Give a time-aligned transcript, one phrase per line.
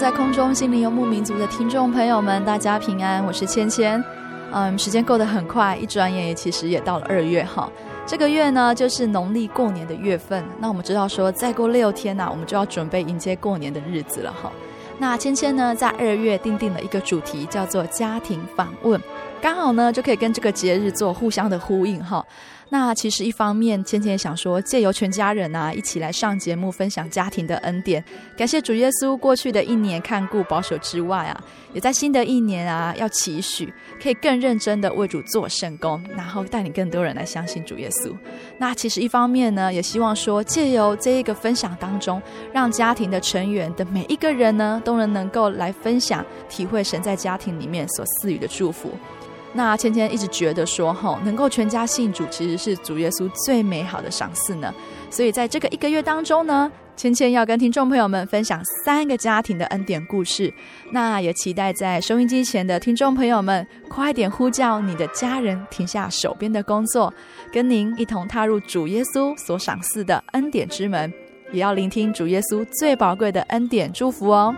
[0.00, 4.02] 在空中心灵游牧民族的听众朋友们，大家平安，我是芊芊。
[4.50, 7.70] 嗯，时间过得很快，一转眼也其实也到了二月哈。
[8.06, 10.42] 这个月呢，就是农历过年的月份。
[10.58, 14.50] 那我们知道说，再过六天呢、我们就要准备迎接过年的日子了哈。
[14.96, 18.98] 那芊芊呢，在二月定定了一个主题，叫做家庭访问，
[19.40, 22.24] 刚好呢就可以跟这个节日做互相的呼应哈。
[22.72, 28.04] 那其实一方面，芊芊也想说，借由全家人啊一起来上节目，分享家庭的恩典，
[28.36, 31.40] 感谢主耶稣过去的一年看顾保守之外啊，
[31.72, 38.14] 也在新的一年啊要期许，可以更认真的为主做圣工，然后带领更多人来相信主耶稣。
[38.58, 48.92] 那其实一方面呢，也希望说借由这一个分享当中，让家庭的成员的每一个人呢，都能能够来分享、体会神在家庭里面所赐予的祝福。
[49.52, 54.72] 那芊芊一直觉得说，吼，能够全家信主，其实是主耶稣最美好的赏赐呢。
[55.10, 60.54] 所以在这个一个月当中呢，芊芊要跟听众朋友们分享三个家庭的恩典故事。
[60.92, 67.12] 那也期待在收音机前的听众朋友们，快点呼叫你的家人停下手边的工作，
[67.52, 71.12] 跟您一同踏入主耶稣所赏赐的恩典之门，
[71.50, 74.54] 也要聆听主耶稣最宝贵的恩典祝福哦。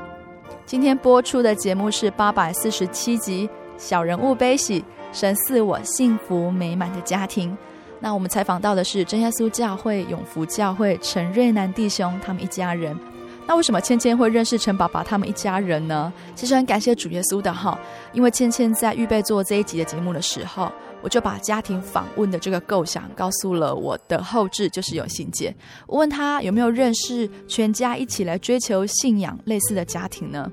[0.67, 3.49] 今天播出的节目是八百四十七集。
[3.77, 7.57] 小人物悲喜，神赐我幸福美满的家庭。
[8.01, 12.99] 那我们采访到的是真耶稣教会永福教会陈瑞南弟兄他们一家人。
[13.47, 16.13] 那为什么芊芊会认识陈爸爸他们一家人呢？
[16.35, 17.79] 其实很感谢主耶稣的哈，
[18.13, 25.55] 因为芊芊在预备做这一集的节目的时候，我就把家庭访问的这个构想告诉了我的后置，就是永信姐。
[25.89, 30.51] 我问他有没有认识全家一起来追求信仰类似的家庭呢？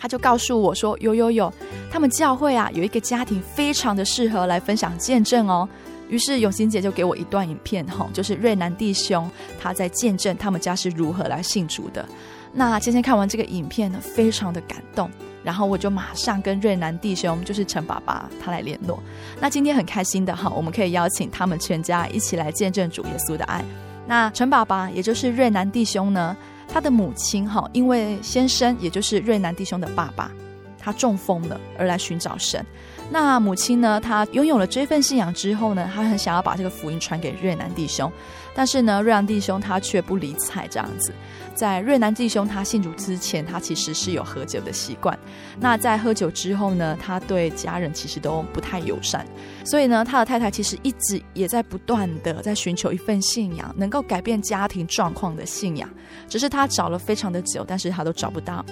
[0.00, 1.52] 他就告诉我说：“有有有，
[1.90, 5.68] 他们教会啊有一个家庭非常的适合来分享见证哦。”
[6.08, 12.04] 于是永欣姐就给我一段影片，吼，就是瑞南弟兄他在见证他们家是如何来信主的。
[12.52, 15.08] 那芊芊看完这个影片呢，非常的感动，
[15.44, 19.00] 然后我就马上跟瑞南弟兄，就是陈爸爸他来联络。
[19.40, 23.64] 那今天很开心的哈，我们可以邀请他们全家一起来见证主耶稣的爱。
[24.08, 26.36] 那陈爸爸也就是瑞南弟兄呢，
[26.72, 30.30] 他的母亲哈，因为先生也就是瑞南弟兄的爸爸，
[30.78, 32.64] 他中风了，而来寻找神。
[33.10, 38.10] 那母亲呢，她拥有了这份信仰之后呢，她很想要把这个福音传给瑞南弟兄，
[38.54, 41.12] 但是呢，瑞南弟兄他却不理睬这样子。
[41.54, 45.18] 在瑞南弟兄他信主之前，他其实是有喝酒的习惯。
[45.58, 49.26] 那在喝酒之后呢，他对家人其实都不太友善。
[49.64, 55.88] 所以呢，他的太太其实一直也在不断的在寻求一份信仰，能够改变家庭状况的信仰。
[56.28, 58.64] 只是他找了非常的久，但是他都找不到。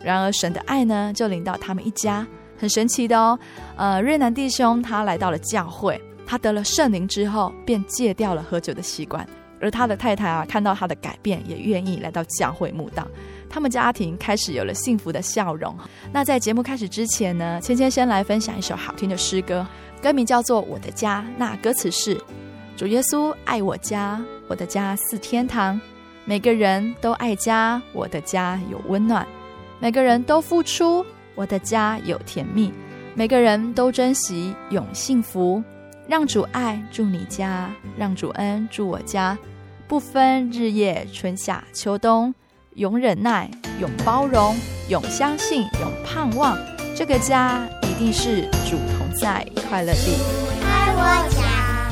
[0.00, 2.26] 然而神的爱呢，就临到他们一家。
[2.56, 3.38] 很神奇的哦，
[3.76, 9.26] 呃，瑞南弟兄他来到了教会，他得了圣灵之后，便戒掉了喝酒的习惯。
[9.60, 13.08] 而他的太太啊，看到他的改变，也愿意来到教会慕道，
[13.48, 15.74] 他们家庭开始有了幸福的笑容。
[16.12, 19.66] 那在节目开始之前呢，芊芊先来分享一首好听的诗歌，
[20.02, 21.22] 歌名叫做《我的家》。
[21.38, 22.20] 那歌词是：
[22.76, 25.80] 主耶稣爱我家，我的家似天堂，
[26.26, 29.26] 每个人都爱家，我的家有温暖，
[29.80, 31.04] 每个人都付出。
[31.34, 32.72] 我的家有甜蜜，
[33.14, 35.62] 每个人都珍惜永幸福。
[36.08, 39.36] 让主爱住你家，让主恩住我家，
[39.86, 42.34] 不分日夜春夏秋冬，
[42.76, 44.56] 永忍耐，永包容，
[44.88, 46.56] 永相信，永盼望。
[46.96, 50.16] 这个家一定是主同在快乐地。
[50.64, 51.44] 爱我家，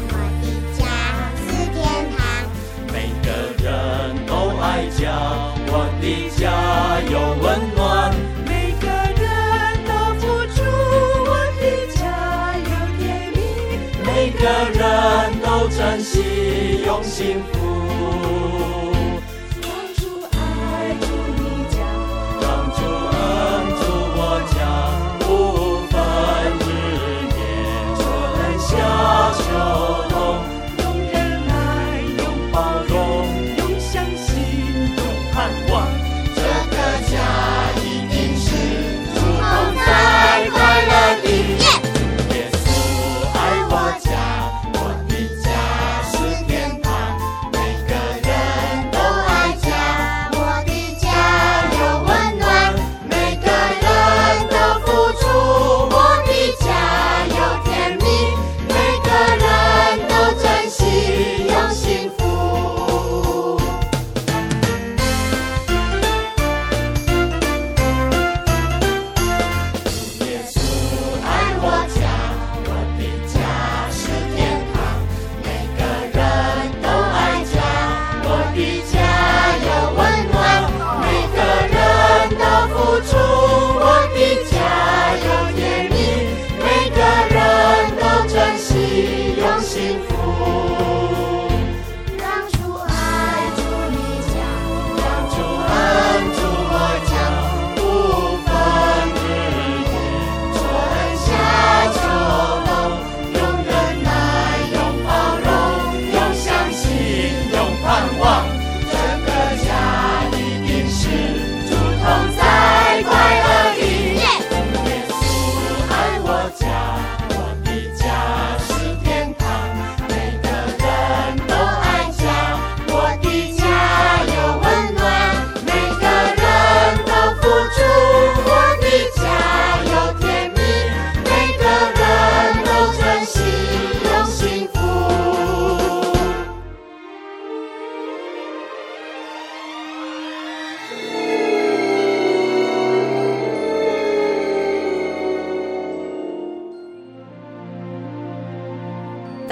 [0.09, 0.45] 我的
[0.79, 0.83] 家
[1.37, 2.19] 是天堂。
[2.89, 3.29] 每个
[3.63, 4.33] 人都
[4.63, 5.05] 爱家，
[5.67, 6.41] 我的家
[7.13, 7.45] 有温
[7.77, 8.36] 暖。
[14.39, 14.49] 每个
[14.79, 18.26] 人都珍惜，用幸福。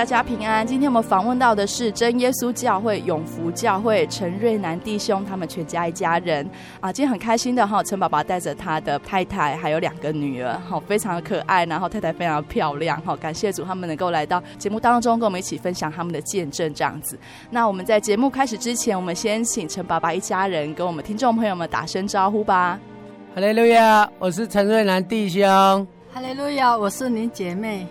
[0.04, 0.66] 大家平安。
[0.66, 6.46] 今天我们访问到的是真耶稣教会永福教会陈瑞南弟兄，他们全家一家人
[6.78, 17.18] 啊，今天很开心的哈，陈爸爸带着他的太太还有两个女儿，好，非常的可爱，然后太太非常的漂亮，好，感谢主，他们能够来到节目当中，跟我们一起分享他们的见证，这样子。
[17.48, 22.78] 那我们在节目开始之前，我们先请陈爸爸一家人跟我们听众朋友们打声招呼吧。
[23.34, 25.42] 哈利路亚，我是陈瑞南弟兄。
[26.12, 27.86] 哈利路亚，我是您姐妹。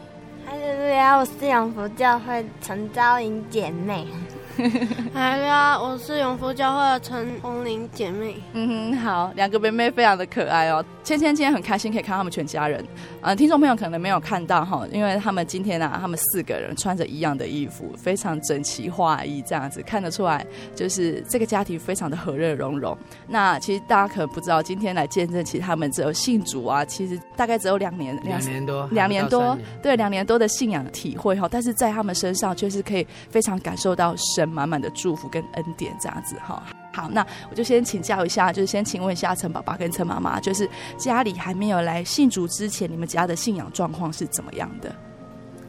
[0.64, 4.08] 对呀，我是永福教会陈昭颖姐妹。
[5.14, 8.36] 哎呀，我是永福教会的陈红玲姐妹。
[8.54, 10.84] 嗯哼，好，两个妹妹非常的可爱哦。
[11.04, 12.80] 芊芊今天很开心可以看到他们全家人。
[13.20, 20.46] 啊、呃，听众朋友可能没有看到哈，因为他们今天啊，他们四个人穿着一样的衣服，非常整齐划一，这样子看得出来，
[20.76, 22.96] 就是这个家庭非常的和乐融融。
[23.28, 34.43] 那其实大家可能不知道，今天来见证，其实他们只有信主啊，其实大概只有两年，两年多，两年多，年对，两年多的信仰体会哈，但是在他们身上却是可以非常感受到神。
[34.48, 36.64] 满满的祝福跟恩典，这样子哈。
[36.94, 44.96] 好，那我就先请教一下，就是先请问一下陈爸爸跟陈妈妈，就是家里还没有来信主之前，你们家的信仰状况是怎么样的？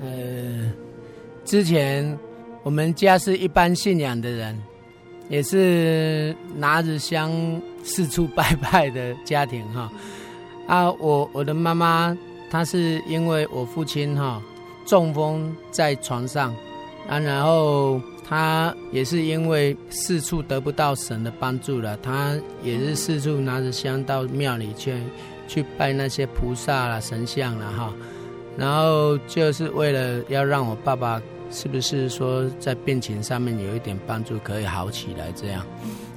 [0.01, 0.71] 呃，
[1.45, 2.19] 之前
[2.63, 4.63] 我们家是一般信仰的人，
[5.31, 7.33] 也是拿着香
[7.83, 9.91] 四处拜拜的家庭哈。
[10.67, 12.15] 啊，我我的妈妈
[12.51, 14.43] 她是因为我父亲哈
[14.85, 16.55] 中风在床上。
[17.07, 24.97] 啊，然后他也是因为四处得不到神的帮助了，他也是四处拿着香到庙里去，
[25.47, 27.93] 去拜那些菩萨啦、神像了哈，
[28.57, 35.65] 然后就是为了要让我爸爸是不是说在病情上面有一点帮助，可以好起来这样，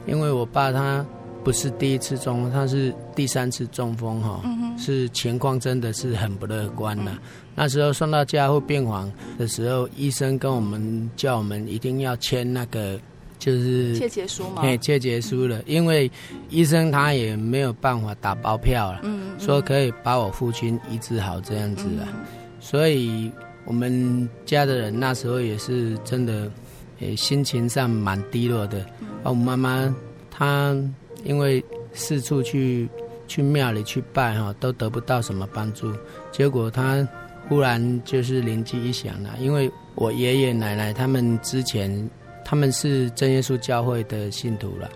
[0.05, 1.05] 因为我爸他
[1.47, 4.41] 不是第一次中，他是第三次中风哈，
[4.77, 7.17] 是情况真的是很不乐观的。
[7.55, 12.99] 那时候送到加护病房的时候，医生跟我们叫我们一定要签那个，
[13.39, 14.61] 就是切结书嘛。
[14.61, 16.11] 对，切结书了，因为
[16.49, 22.05] 医生他也没有办法打包票了，嗯，说可以把我父亲医治好这样子了。
[22.11, 22.25] 嗯、
[22.59, 23.31] 所以
[23.63, 26.51] 我们家的人那时候也是真的，
[26.99, 28.85] 诶，心情上蛮低落的。
[29.23, 29.95] 我妈妈
[30.29, 30.75] 她
[31.23, 32.87] 因为四处去
[33.27, 35.91] 去庙里去拜哈，都得不到什么帮助。
[36.31, 37.07] 结果他
[37.47, 42.09] 忽然就是灵机一响了，因为我爷爷奶奶他们之前
[42.45, 44.89] 他们是真耶稣教会的信徒了，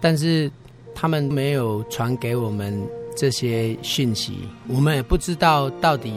[0.00, 0.50] 但是
[0.94, 2.80] 他们没有传给我们
[3.16, 4.38] 这些讯息，
[4.68, 6.12] 我们也不知道到底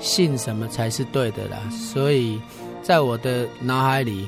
[0.00, 1.58] 信什么才是对的啦。
[1.70, 2.40] 所以
[2.82, 4.26] 在我的脑海里，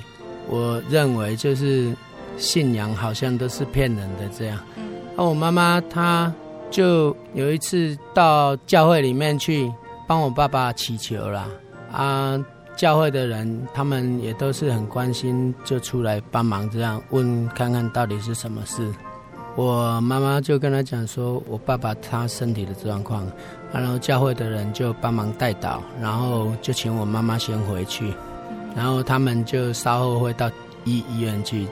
[0.49, 1.95] 我认为就是
[2.41, 4.59] 信仰好像都是骗人的这样。
[5.17, 6.33] 那我妈妈她
[6.71, 9.71] 就有一次到教会里面去
[10.09, 11.47] 帮我爸爸祈求啦，
[11.93, 12.45] 啊，
[12.77, 18.91] 教会的人他们也都是很关心，就出来帮忙这样问看看到底是什么事。
[19.57, 23.27] 我妈妈就跟他讲说，我爸爸他身体的状况，
[23.73, 28.15] 然后教会的人就帮忙代祷，然后就请我妈妈先回去，
[28.77, 30.49] 然后他们就稍后会到
[30.85, 31.67] 医医院去，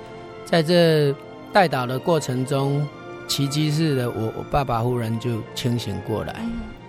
[0.48, 1.14] 在这
[1.52, 2.86] 代祷的过程中。
[3.30, 6.34] 奇迹似的，我我爸爸忽然就清醒过来，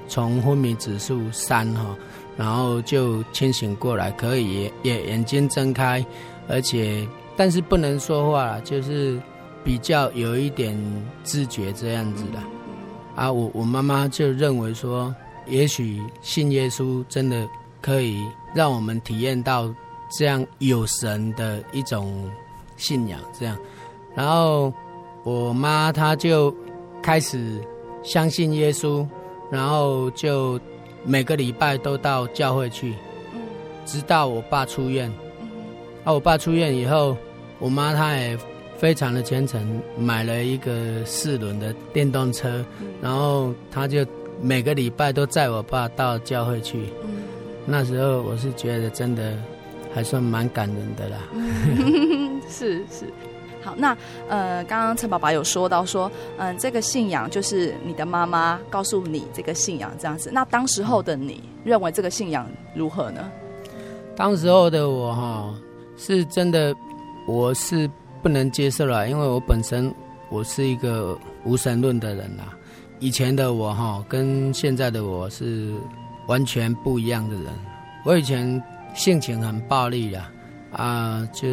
[0.08, 1.94] 从昏迷指数三哈，
[2.38, 6.04] 然后就清醒过来，可以也眼睛睁开，
[6.48, 9.22] 而且但是不能说话了，就是
[9.66, 10.74] 比较有一点
[11.26, 12.40] 知觉这样子的。
[13.18, 15.14] 啊，我我妈妈就认为说，
[15.46, 17.46] 也许信耶稣真的
[17.82, 18.26] 可以
[18.56, 19.70] 让我们体验到
[20.18, 22.32] 这样有神的一种
[22.80, 23.56] 信仰，这样，
[24.16, 24.74] 然后。
[25.26, 26.52] 我妈她就
[27.04, 27.60] 开始
[28.02, 29.06] 相信耶稣，
[29.52, 30.58] 然后就
[31.04, 32.96] 每个礼拜都到教会去，
[33.86, 35.12] 直到我爸出院。
[36.06, 37.18] 啊，我爸出院以后，
[37.60, 38.36] 我妈她也
[38.78, 42.66] 非常的虔诚，买了一个四轮的电动车，
[43.02, 44.06] 然后她就
[44.42, 46.86] 每个礼拜都载我爸到教会去。
[47.66, 49.38] 那时候我是觉得真的
[49.94, 51.18] 还算蛮感人的啦。
[52.50, 53.06] 是是。
[53.62, 53.96] 好，那
[54.30, 60.32] 呃，刚刚陈爸爸有说到说，嗯、呃，这个信仰就是你的妈妈告诉你这个信仰这样子。
[60.32, 63.30] 那当时候的你认为这个信仰如何呢？
[64.16, 65.54] 当时候的我哈，
[65.98, 66.74] 是真的，
[67.28, 67.90] 我是
[68.24, 69.94] 不能接受了，因为我本身
[70.30, 72.56] 我是一个无神论的人啦。
[73.00, 75.74] 以前的我哈，跟现在的我是
[76.28, 77.48] 完全不一样的人。
[78.06, 78.64] 我以前
[78.94, 80.24] 性情很暴力的
[80.72, 81.46] 啊，就。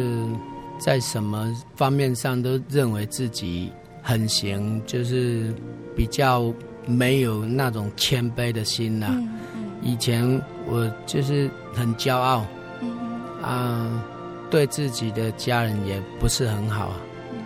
[0.79, 5.53] 在什么方面上都认为自己很行，就是
[5.95, 6.53] 比较
[6.85, 9.13] 没有那种谦卑的心呐、啊。
[9.13, 12.45] 嗯嗯、以前我就是很骄傲，
[13.41, 14.03] 啊，
[14.49, 16.91] 对自己的家人也不是很好，
[17.31, 17.39] 嗯、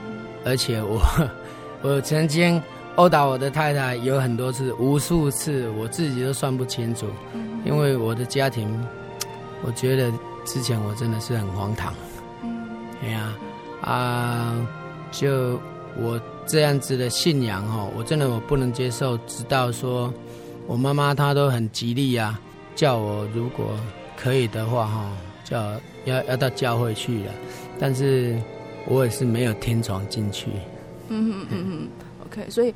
[0.45, 1.01] 而且我
[1.81, 2.61] 我曾经
[2.95, 7.07] 殴打我的太太有很多次，无数次，我自己都算不清楚。
[7.33, 8.67] 嗯、因为我的家庭，
[9.63, 10.11] 我觉得
[10.45, 11.93] 之前我真的是很荒唐。
[13.03, 13.33] 哎呀，
[13.81, 14.67] 啊，
[15.11, 15.59] 就
[15.99, 19.17] 我这样子的信仰哦，我真的我不能接受。
[19.27, 20.13] 直到说，
[20.67, 22.39] 我妈妈她都很极力啊，
[22.75, 23.71] 叫我如果
[24.15, 25.11] 可以的话哈，
[25.43, 25.73] 叫
[26.05, 27.31] 要要到教会去了，
[27.79, 28.39] 但是
[28.87, 30.49] 我也是没有听从进去。
[31.09, 31.87] 嗯嗯嗯嗯
[32.25, 32.73] ，OK，所以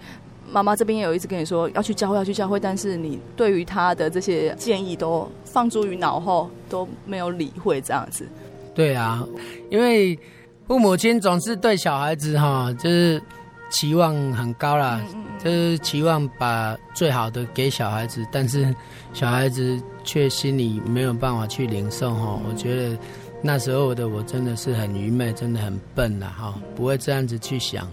[0.49, 8.27] 妈妈这边也有一直跟你说要去教会，要去教会，但是你对于她的这些建议都放诸于脑后，都没有理会这样子。
[8.75, 9.25] 对啊，
[9.71, 10.19] 因为
[10.67, 13.21] 父母亲总是对小孩子哈，就是
[13.69, 15.01] 期望很高啦，
[15.41, 18.75] 就是期望把最好的给小孩子，但是
[19.13, 22.37] 小孩子却心里没有办法去领受哈。
[22.47, 22.97] 我觉得
[23.41, 27.89] 那时候的我真的是很愚昧，真的很笨呐哈，不会这样子去想。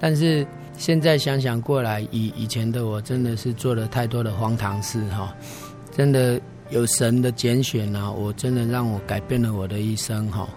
[0.00, 0.44] 但是
[0.76, 5.32] 现在想想过来，以以前的我真的是做了太多的荒唐事哈，
[5.96, 6.40] 真的。
[6.74, 10.48] 有神的拣选啊，我真的让我改变了我的一生哈！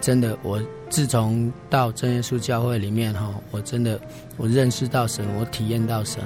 [0.00, 0.58] 真的，我
[0.88, 4.00] 自从到真耶稣教会里面哈，我真的
[4.38, 6.24] 我认识到神，我体验到神，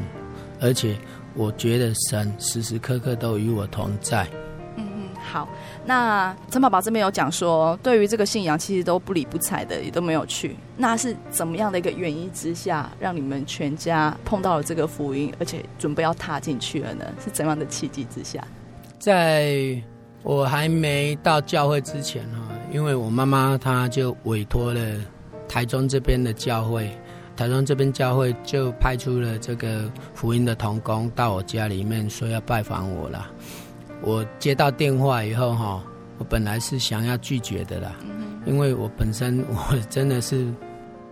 [0.61, 0.97] 而且
[1.35, 4.29] 我觉得神时时刻刻都与我同在。
[4.77, 5.49] 嗯嗯，好，
[5.85, 10.55] 那陈宝宝这边有讲说，对于这个信仰其实都不理不睬的，也都没有去。
[10.77, 17.05] 那是怎么样的一个原因之下，让你们全家碰到了这个福音，而且准备要踏进去了呢？
[17.25, 18.47] 是怎样的契机之下？
[19.03, 19.83] 在
[20.23, 24.81] 我还没到教会之前哈，因为我妈妈她就委托了
[25.49, 26.89] 台中这边的教会，
[27.37, 33.29] 台中这边教会就派出了这个福音的童工到我家里面说要拜访我了。
[34.03, 35.83] 我接到电话以后哈，
[36.19, 37.91] 我本来是想要拒绝的啦，
[38.47, 40.47] 因为我本身我真的是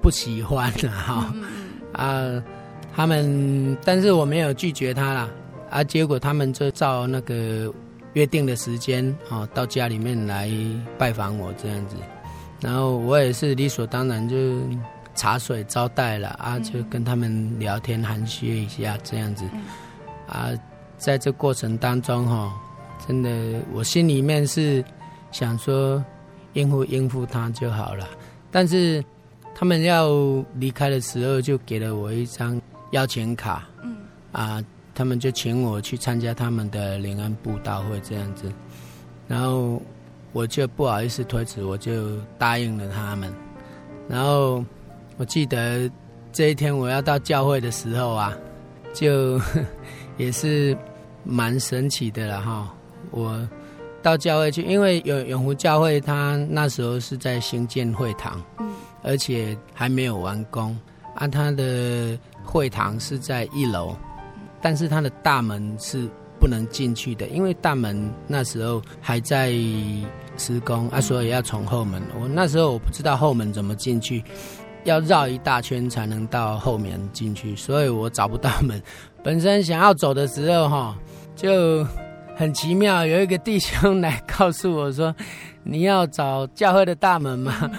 [0.00, 1.34] 不喜欢的哈
[1.94, 2.40] 啊，
[2.94, 5.28] 他们但是我没有拒绝他啦。
[5.70, 7.72] 啊，结果他们就照那个
[8.14, 10.50] 约定的时间啊，到家里面来
[10.98, 11.94] 拜访我这样子，
[12.60, 14.36] 然后我也是理所当然就
[15.14, 19.44] 茶水招待了啊，就跟他们聊天寒暄一下这样子。
[20.26, 20.50] 啊，
[20.98, 22.52] 在这过程当中哈，
[23.06, 23.30] 真的
[23.72, 24.84] 我心里面是
[25.30, 26.04] 想说
[26.54, 28.08] 应付应付他就好了，
[28.50, 29.04] 但是
[29.54, 30.10] 他们要
[30.54, 32.60] 离开的时候就给了我一张
[32.90, 33.68] 邀请卡。
[33.84, 33.96] 嗯。
[34.32, 34.62] 啊，
[35.00, 38.52] 他们就请我去参加他们的灵安布道会这样子，
[39.26, 39.80] 然后
[40.34, 43.34] 我就不好意思推辞，我就答应了他们。
[44.06, 44.62] 然后
[45.16, 45.90] 我记得
[46.34, 48.36] 这一天我要到教会的时候啊，
[48.92, 49.40] 就
[50.18, 50.76] 也是
[51.24, 52.70] 蛮神奇的了哈。
[53.10, 53.48] 我
[54.02, 58.70] 到教会去，因为永永福教会他那时候是在新建会堂，嗯，
[59.02, 60.78] 而且还没有完工，
[61.14, 63.96] 啊，他的会堂是在一楼。
[64.60, 69.52] 但是它的大门是不能进去的，因为大门那时候还在
[70.36, 72.02] 施工啊，所以要从后门。
[72.20, 74.24] 我那时候我不知道后门怎么进去，
[74.84, 78.82] 要绕一大圈才能到后面进去，所以我找不到门。
[79.22, 80.96] 本身想要走的时候哈，
[81.36, 81.86] 就
[82.34, 85.14] 很奇妙，有一个弟兄来告诉我说
[85.62, 87.70] ：“你要找教会的大门吗？”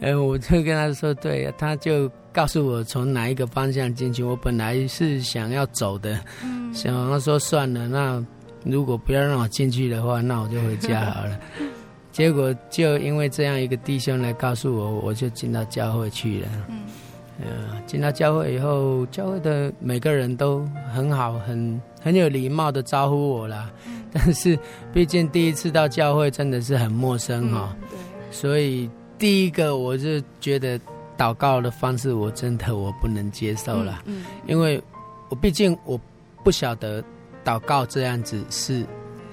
[0.00, 2.10] 嗯， 我就跟他说：“对。”他就。
[2.34, 4.24] 告诉我从哪一个方向进去？
[4.24, 8.22] 我本来是想要走的，嗯、想要说算了，那
[8.64, 11.38] 如果不要让我进去的话，那我就回家好了。
[12.10, 16.48] 结果就因为这样一个弟兄来告诉我，我就进到教会去了。
[16.68, 16.80] 嗯，
[17.40, 23.70] 呃，进到教会以后，教会的每个人都很好，很很有礼貌的招呼我啦。
[23.86, 24.58] 嗯、但是
[24.92, 27.76] 毕竟第一次到教会，真的是很陌生哈、哦。
[27.88, 28.32] 对、嗯。
[28.32, 30.80] 所以第一个我就觉得。
[31.16, 34.02] 祷告的方式，我真的我不能接受了，
[34.46, 34.82] 因为
[35.28, 35.98] 我毕竟我
[36.42, 37.02] 不晓得
[37.44, 38.84] 祷告这样子是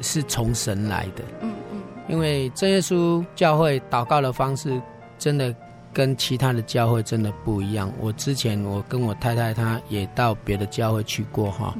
[0.01, 4.81] 是从神来的，嗯嗯，因为真耶稣教会祷告的方式
[5.17, 5.53] 真的
[5.93, 7.91] 跟其他的教会真的不一样。
[7.99, 11.75] 我之前我跟我太太她也到别的教会去过哈，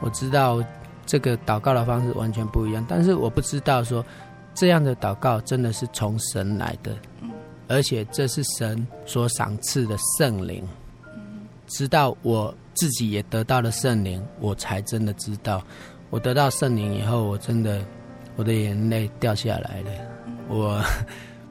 [0.00, 0.62] 我知道
[1.04, 4.04] 这个祷告的方式完全不一样，但是我不知道说
[4.54, 6.96] 这样的祷告真的是从神来的。
[7.68, 10.66] 而且这是神所赏赐的圣灵，
[11.66, 15.62] 直到我自己也得到了圣灵，我才真的知道，
[16.10, 17.84] 我得到圣灵以后，我真的
[18.36, 19.90] 我的眼泪掉下来了，
[20.48, 20.80] 我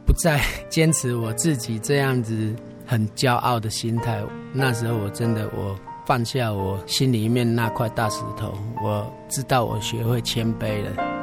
[0.06, 4.23] 不再坚持我自己这样子很骄傲的心态。
[4.54, 11.14] 那时候我真的我放下我心里面那块大石头，我知道我学会谦卑了。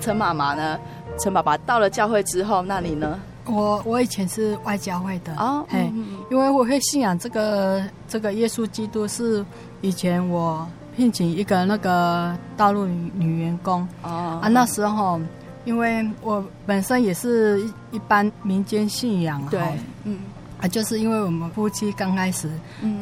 [0.00, 0.78] 陈妈妈呢？
[1.18, 3.20] 陈爸爸到了教会之后，那你呢？
[3.46, 5.92] 我我以前是外教会的哦，嘿，
[6.30, 9.44] 因为我会信仰这个这个耶稣基督，是
[9.80, 13.86] 以前我聘请一个那个大陆女女员工。
[14.02, 14.38] 哦。
[14.42, 15.20] 啊，那时候
[15.64, 19.60] 因为我本身也是一一般民间信仰，对，
[20.04, 20.18] 嗯。
[20.60, 22.48] 啊，就是因为我们夫妻刚开始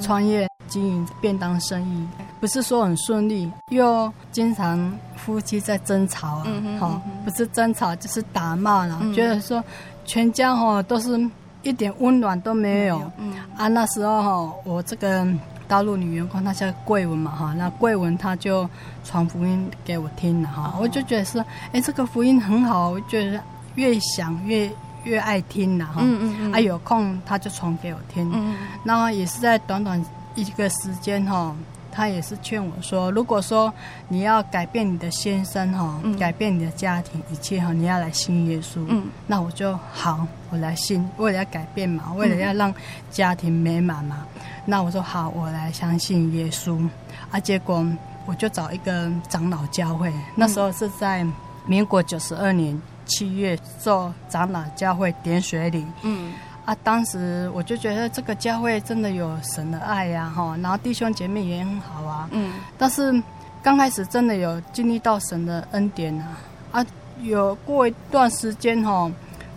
[0.01, 2.07] 创业经营便当生意。
[2.41, 6.47] 不是说很顺利，又经常夫妻在争吵啊，
[6.79, 9.63] 好，不是争吵就是打骂了，觉得说
[10.05, 11.29] 全家哈都是
[11.63, 13.11] 一点温暖都没有。
[13.19, 15.27] 嗯啊，那时候哈，我这个
[15.67, 18.69] 大陆女员工她叫桂文嘛哈，那桂文她就
[19.05, 23.41] 传福音给我听了哈，我就觉得说，哎，这个福音很好，我觉得
[23.75, 24.71] 越想越
[25.03, 26.01] 越爱听了哈。
[26.03, 28.31] 嗯嗯啊，有空她就传给我听。
[28.33, 28.55] 嗯。
[28.85, 30.03] 然后也是在短短
[30.43, 31.55] 一个时间哈。
[31.91, 33.73] 他也是劝我说：“如果说
[34.07, 38.85] 你要改变你的先生哈，嗯、改变你的家庭一切哈，你要来信耶稣。
[38.87, 42.73] 嗯，那我就好，我来信，为了要改变嘛，为了要让
[43.11, 44.25] 家庭美满嘛。
[44.37, 46.89] 嗯、那我说好，我来相信耶稣。
[47.33, 47.85] 啊，结果
[48.27, 51.27] 我就找一个长老教会，嗯、那时候是在
[51.67, 55.85] 民国九十二年七月做长老教会点水礼。
[56.03, 56.33] 嗯。”
[56.69, 63.23] 啊，当时我就觉得这个教会真的有神的爱呀，哈，然后弟兄姐妹也很好啊，嗯，但是
[63.63, 66.37] 刚开始真的有经历到神的恩典啊，
[66.73, 66.87] 啊，
[67.23, 69.11] 有过一段时间哈，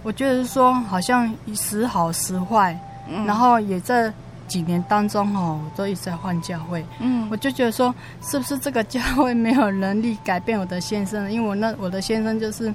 [0.04, 4.10] 我觉得说好像时好时坏，嗯，然后也在
[4.48, 12.74] 几年当中哈，我都一直在换教会，嗯，我就觉得说是不是这个教会没有能力改变我的先生，因为我那我的先生就是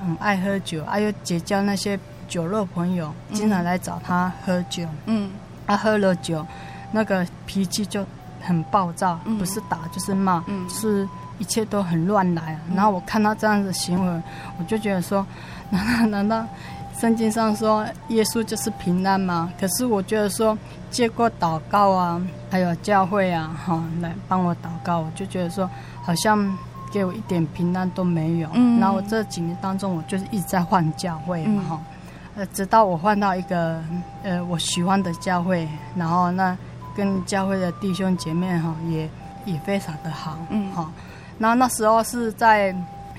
[0.00, 1.96] 很爱喝酒，还有结交那些。
[2.28, 5.30] 酒肉朋友经常来找他喝酒，嗯，
[5.66, 6.46] 他喝了酒，
[6.92, 8.04] 那个脾气就
[8.40, 11.08] 很暴躁，嗯、不是打就是骂，嗯，是
[11.38, 12.60] 一切都很乱来啊。
[12.74, 14.22] 然后我看他这样子行为，
[14.58, 15.26] 我就觉得说，
[15.70, 16.46] 难道难道
[16.98, 19.52] 圣经上说耶稣就是平安吗？
[19.60, 20.56] 可是我觉得说，
[20.90, 25.68] 借过祷告啊，还有教会啊，哈，来帮我祷告，我就觉得说，
[26.02, 26.56] 好像
[26.90, 28.48] 给我一点平安都没有。
[28.54, 28.80] 嗯。
[28.80, 31.80] 然后我这几年当中，我就是一直在换教会嘛，哈。
[32.36, 33.82] 呃，直到我换到一个
[34.22, 36.56] 呃我喜欢的教会，然后那
[36.94, 39.08] 跟教会的弟兄姐妹哈也
[39.46, 40.92] 也非常的好，嗯，好。
[41.38, 42.76] 然后那时候是在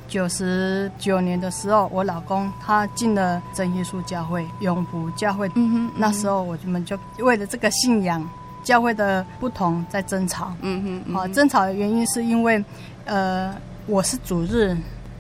[0.08, 8.24] 九十九年的时候，我老公他进了真耶稣教会永福教会，嗯哼，那时候我们就为了这个信仰
[8.64, 12.64] 教会的不同在争吵，嗯哼，好，争吵的原因是因为
[13.06, 13.52] 呃
[13.88, 14.78] 我是主日。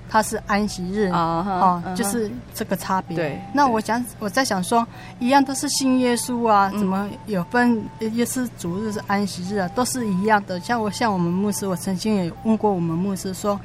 [0.09, 3.15] 他是安息日啊，哦，就是这个差别。
[3.17, 4.85] 对，那我想我在想说，
[5.19, 7.83] 一样都是信耶稣啊，怎么有分？
[7.99, 10.59] 也是主日是安息日啊，都是一样的。
[10.59, 13.59] 像我像我们牧师，我曾经也问过我们牧师说，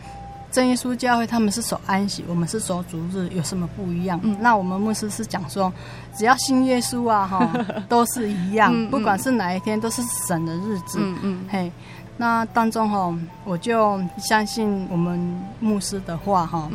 [0.50, 4.18] 正耶稣教会他们是守安息，我们是守主日，有什么不一样？
[4.22, 5.72] 嗯，那我们牧师是讲说，
[6.16, 7.50] 只要信耶稣啊，哈，
[7.88, 10.98] 都是一样，不管是哪一天，都是神的日子。
[11.00, 11.72] 嗯嗯，嘿。
[12.16, 13.12] 那当中哈，
[13.44, 15.18] 我就相信我们
[15.58, 16.70] 牧师的话哈，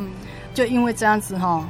[0.54, 1.64] 就因为这样子哈，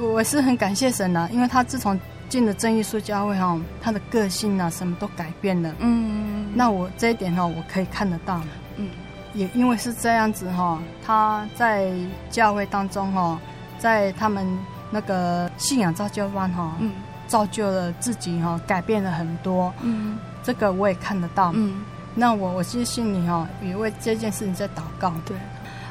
[0.00, 1.98] 我是很感谢神的，因为他自从
[2.28, 5.74] 进了真耶稣教会哈，他的个性啊什么都改变了。
[5.78, 8.40] 嗯，那我这一点哈，我可以看得到。
[8.76, 8.88] 嗯，
[9.32, 11.90] 也因为是这样子哈，他在
[12.30, 13.40] 教会当中哈，
[13.78, 14.46] 在他们
[14.90, 16.92] 那个信仰造就班哈，嗯，
[17.26, 19.72] 造就了自己哈，改变了很多。
[19.80, 21.50] 嗯，这个我也看得到。
[21.54, 21.80] 嗯。
[22.18, 25.36] 那我我其实心里哈也为这件事情在祷告，对，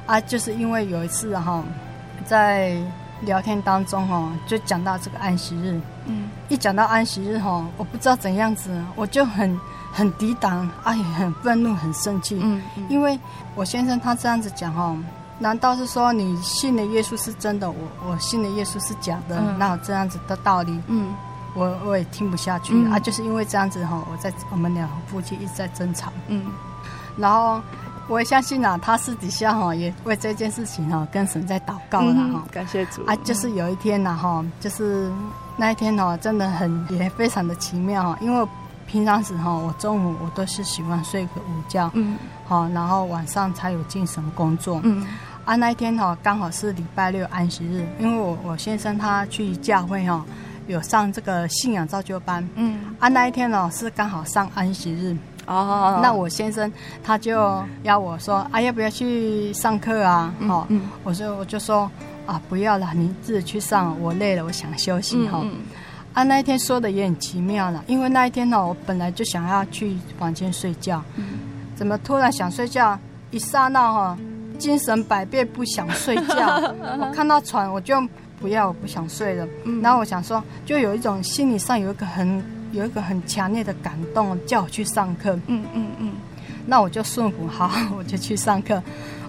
[0.08, 1.64] 啊，就是因为有一次哈，
[2.26, 2.76] 在
[3.22, 9.56] 聊天当中哦，就讲到这个安息日，嗯，一讲到安息日哈，我不知道怎样子，我就很
[9.94, 13.20] 很抵挡，啊，也很愤怒，很生气，嗯，嗯，因为
[13.54, 14.98] 我先生他这样子讲哈，
[15.38, 21.14] 难道是说你信的耶稣是真的，我我信的耶稣是假的，嗯，那有这样子的道理，嗯。
[21.56, 26.44] 我我也听不下去、嗯、啊，就是因为这样子哈，我在我们两夫妻一直在争吵，嗯，
[27.18, 27.62] 然后
[28.10, 33.04] 我也相信啊，他私底下哈也为这件事情哈跟神在祷告了哈、嗯，感谢主。
[33.06, 35.10] 啊，就是有一天呐哈，就是
[35.56, 38.48] 那一天哈，真的很也非常的奇妙哈，因为
[38.86, 45.08] 平常时哈，我中午我都是喜欢睡个午觉，嗯，好，然后晚上才有精神工作，嗯，
[45.46, 50.22] 啊那一天哈刚好是礼拜六安息日，因为我我先生他去教会哈。
[50.68, 56.72] 有上这个信仰造就班，嗯，啊，那一天哦是刚好上安息日，哦，那我先生
[57.04, 60.34] 他就邀我说，啊，要不要去上课啊？
[60.42, 61.90] 哦，嗯，我说我就说
[62.26, 65.46] 啊，不要了，你自己去上，我累了，我想休息哈。
[66.14, 71.00] 啊，那一天说的也很奇妙了，因为那一天呢，我本来就想要去房间睡觉，
[71.76, 72.98] 怎么突然想睡觉，
[73.30, 74.18] 一刹那哈，
[74.58, 78.02] 精神百变，不想睡觉，我看到床我就。
[78.40, 79.48] 不要，我不想睡了。
[79.64, 85.34] 嗯，然后我想说，就有一种心理上有一个很有一个很强烈的感动，叫我去上课。
[85.48, 86.14] 嗯嗯嗯，
[86.66, 88.82] 那我就顺服，好， 我就去上课。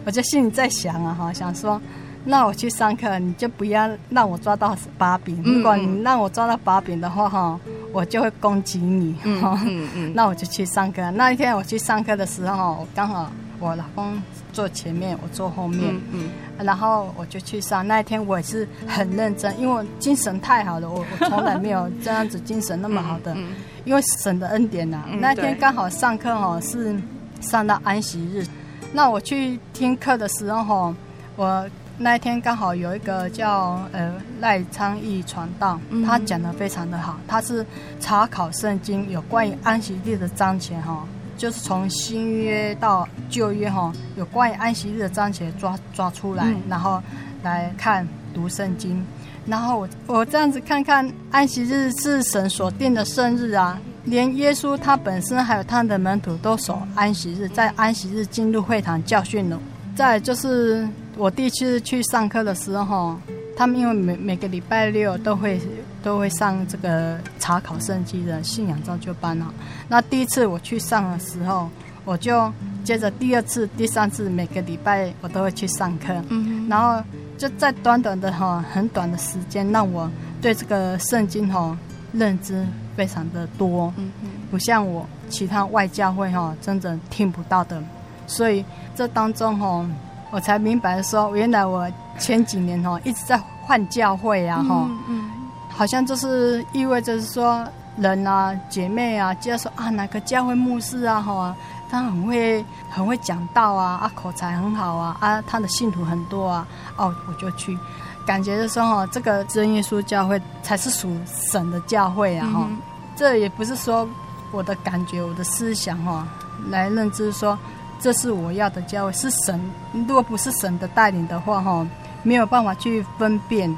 [0.04, 1.80] 我就心里在想啊，哈，想说，
[2.24, 5.42] 那我去上课，你就不要让我抓到把柄。
[5.42, 7.58] 如果你让我抓到把柄的话，哈，
[7.92, 9.16] 我就会攻击你。
[9.24, 11.10] 嗯嗯嗯，那我就去上课。
[11.12, 14.20] 那一天我去上课的时候，刚好我老公
[14.56, 15.94] 坐前面，我坐后面。
[16.12, 16.30] 嗯。
[16.64, 26.96] 然后我就去上，那一天我也是很认真，因为我精神太好了，我我 从来没有这样子精神那么好的，嗯嗯、因为神的恩典呐、那天刚好上课哦，是
[27.42, 28.46] 上到安息日，
[28.94, 30.96] 那我去听课的时候哈，
[31.36, 37.66] 我那一天刚好有一个叫呃赖昌义传道，他讲的非常的好，他是
[38.00, 41.06] 查考圣经有关于安息日的章节哈。
[41.36, 47.02] 就是从新约到旧约哈，有关于安息日的章节抓抓出来，嗯、然后
[47.42, 49.04] 来看读圣经，
[49.46, 59.60] 然后我我这样子看看，安息日是神所定的圣日啊，连耶稣他本身还有他的门徒都守安息日，在安息日进入会堂教训了。
[59.94, 63.16] 再就是我第一次去上课的时候，
[63.56, 65.60] 他们因为每每个礼拜六都会。
[66.02, 69.46] 都会上这个查考圣经的信仰造就班哦。
[69.88, 71.68] 那第一次我去上的时候，
[72.04, 72.52] 我就
[72.84, 76.14] 接着第二次、第三次，每个礼拜我都会去上课。
[76.28, 76.68] 嗯哼。
[76.68, 77.02] 然后
[77.36, 80.08] 就在短短的哈很短的时间，让我
[80.40, 81.76] 对这个圣经哈
[82.12, 82.64] 认知
[82.94, 83.92] 非常的多。
[83.96, 84.28] 嗯嗯。
[84.48, 87.82] 不像我其他外教会哈真的听不到的，
[88.28, 88.64] 所以
[88.94, 89.84] 这当中哈
[90.30, 94.86] 我才明白说，原来我前几年哈一直在换教会啊哈。
[94.88, 95.30] 嗯，嗯。
[95.68, 97.62] 好像就是意味着说
[97.98, 101.54] 人啊姐妹啊，就要说啊哪个教会牧师啊哈，
[101.90, 107.78] 他很会很会讲道啊，啊，口才很好啊，啊，他的信徒很多啊，哦，我就去，
[108.24, 111.14] 感觉的时候，这个真耶稣教会才是属
[111.52, 112.78] 神的教会啊，哈、嗯，
[113.14, 114.08] 这也不是说
[114.52, 116.26] 我的感觉，我的思想哈，
[116.70, 117.58] 来认知说
[118.00, 119.60] 这是我要的教会，是神，
[119.92, 121.86] 如果不是神的带领的话，哈，
[122.22, 123.76] 没有办法去分辨，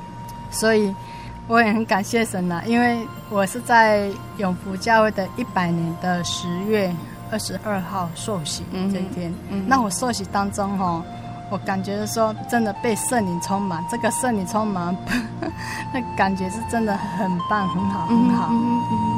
[0.50, 0.94] 所以。
[1.50, 6.94] 我也很感谢神呐，因为我是在永福教会的一百年的十月
[7.32, 9.30] 二十二号受洗这一天。
[9.48, 11.02] 嗯嗯、那我受洗当中哈，
[11.48, 14.94] 我感觉说真的被圣灵充满，这个圣灵充满，
[15.90, 18.48] 那感觉是真的很棒，很好，很好。
[18.50, 19.17] 嗯嗯嗯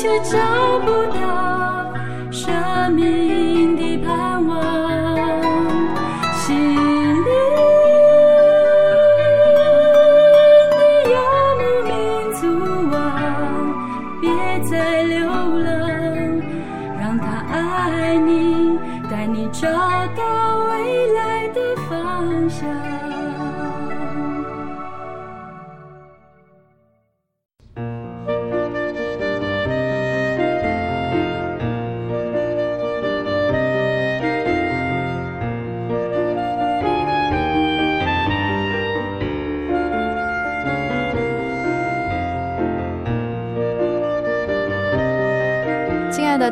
[0.00, 1.92] 却找不到
[2.30, 3.37] 生命。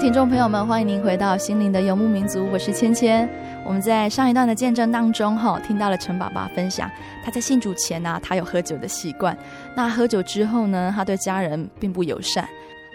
[0.07, 3.29] 听众朋友们，欢迎您回到心灵的游牧民族，我是芊芊。
[3.65, 6.89] 我们在上一段的见证当中，哈，听到了陈爸爸分享，
[7.25, 9.37] 他在信主前呢、他有喝酒的习惯。
[9.75, 12.49] 那喝酒之后呢，他对家人并不友善。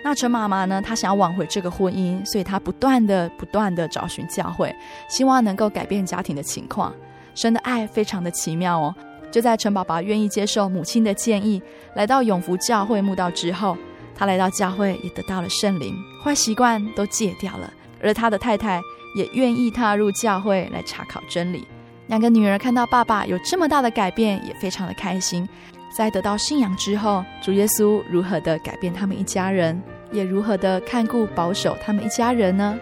[0.05, 4.73] 那陈妈妈呢，她想要挽回这个婚姻，所以她不断的、不断的找寻教会，
[5.09, 6.93] 希望能够改变家庭的情况。
[7.35, 8.95] 神的爱非常的奇妙哦，
[9.29, 11.61] 就在陈爸爸愿意接受母亲的建议，
[11.93, 13.75] 来到永福教会慕道之后。
[14.15, 17.71] 他来到教会，也得到了圣灵，坏习惯都戒掉了。
[18.01, 18.81] 而他的太太
[19.15, 21.67] 也愿意踏入教会来查考真理。
[22.07, 25.47] 两个女儿看到爸爸有这么大的改变，也非常的开心。
[25.95, 32.77] 在得到信仰之后，主耶稣如何的改变他们一家人，也如何的看顾保守他们一家人呢？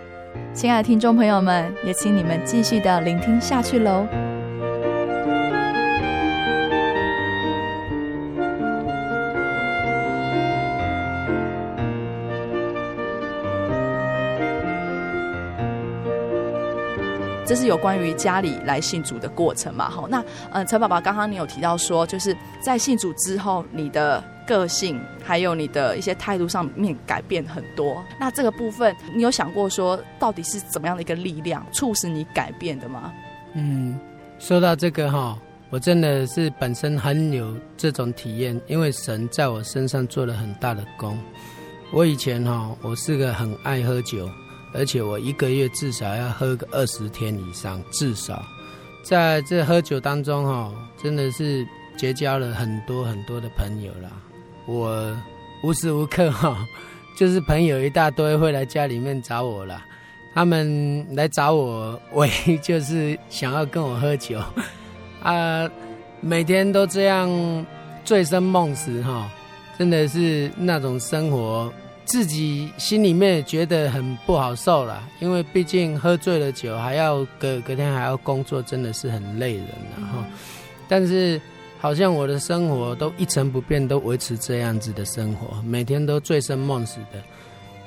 [0.53, 4.38] 亲爱的听众朋友们，也请你们继续的聆听下去喽。
[17.49, 19.89] 这是有关于家里来信主的过程嘛？
[19.89, 28.05] 好，那嗯，陈爸爸，刚刚你有提到说，就是在信主之后，你的个性还有你的一些态度上面改变很多。
[28.19, 33.11] 那这个部分，你有想过说，到底是怎么样的一个力量促使你改变的吗？
[33.55, 33.99] 嗯，
[34.37, 35.35] 说到这个哈，
[35.71, 41.17] 我真的是本身很有这种体验，因为神在我身上做了很大的工。
[41.91, 44.29] 我以前哈，我是个很爱喝酒。
[44.73, 48.45] 而且我一个月至少要喝个二十天以上，至少
[49.03, 51.65] 在这喝酒当中哈，真的是
[51.97, 54.09] 结交了很多很多的朋友啦。
[54.67, 55.15] 我
[55.63, 56.65] 无时无刻哈，
[57.17, 59.83] 就是朋友一大堆会来家里面找我啦。
[60.35, 64.39] 他们来找我，唯一就是想要跟我喝酒
[65.23, 65.67] 啊，
[66.21, 67.65] 每天都这样
[68.05, 69.27] 醉生梦死哈，
[69.77, 71.73] 真的是那种生活。
[72.09, 80.25] 自己心里面觉得很不好受啦，因为毕竟喝醉了酒，还要隔隔天还要工作，真的是很累人的哈。
[80.87, 81.39] 但是
[81.79, 87.21] 好像我的生活都一成不变，都维持这样子的生活，每天都醉生梦死的。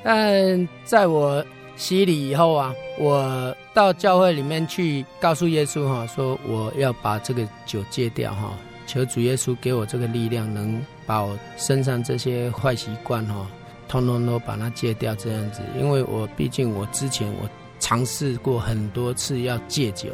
[0.05, 8.53] 但在我洗礼以后啊，我到教会里面去告诉耶稣哈，说我要把这个酒戒掉哈，
[8.87, 13.49] 求主耶稣给我这个力量，能把我身上这些坏习惯哈，
[13.93, 15.61] 通通都把它戒掉这样子。
[15.79, 20.09] 因为我毕竟我之前我尝试过很多次要戒酒，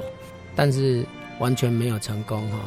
[0.57, 1.07] 但是
[1.38, 2.59] 完全没有成功哈。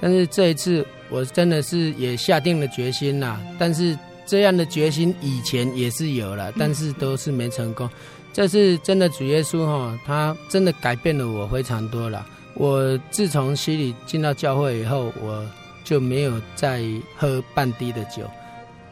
[0.00, 3.96] 但是这一次我真的是也下定了决心啦，但是
[4.26, 7.88] 这样的决心以前也是有了，但是都是没成功。
[8.32, 12.26] 这是真的，主耶稣哈，他真的改变了我非常多了。
[12.54, 15.44] 我自从洗礼进到教会以后，我
[15.84, 16.84] 就没有再
[17.16, 18.22] 喝半滴的酒，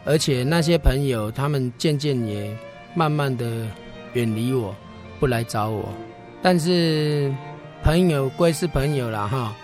[0.05, 2.57] 而且那些朋友他们渐渐也
[2.95, 3.67] 慢慢的
[4.15, 4.75] 远离我，
[5.21, 5.89] 不来找我。
[6.43, 7.33] 但是
[7.83, 9.55] 朋友归是朋友了哈，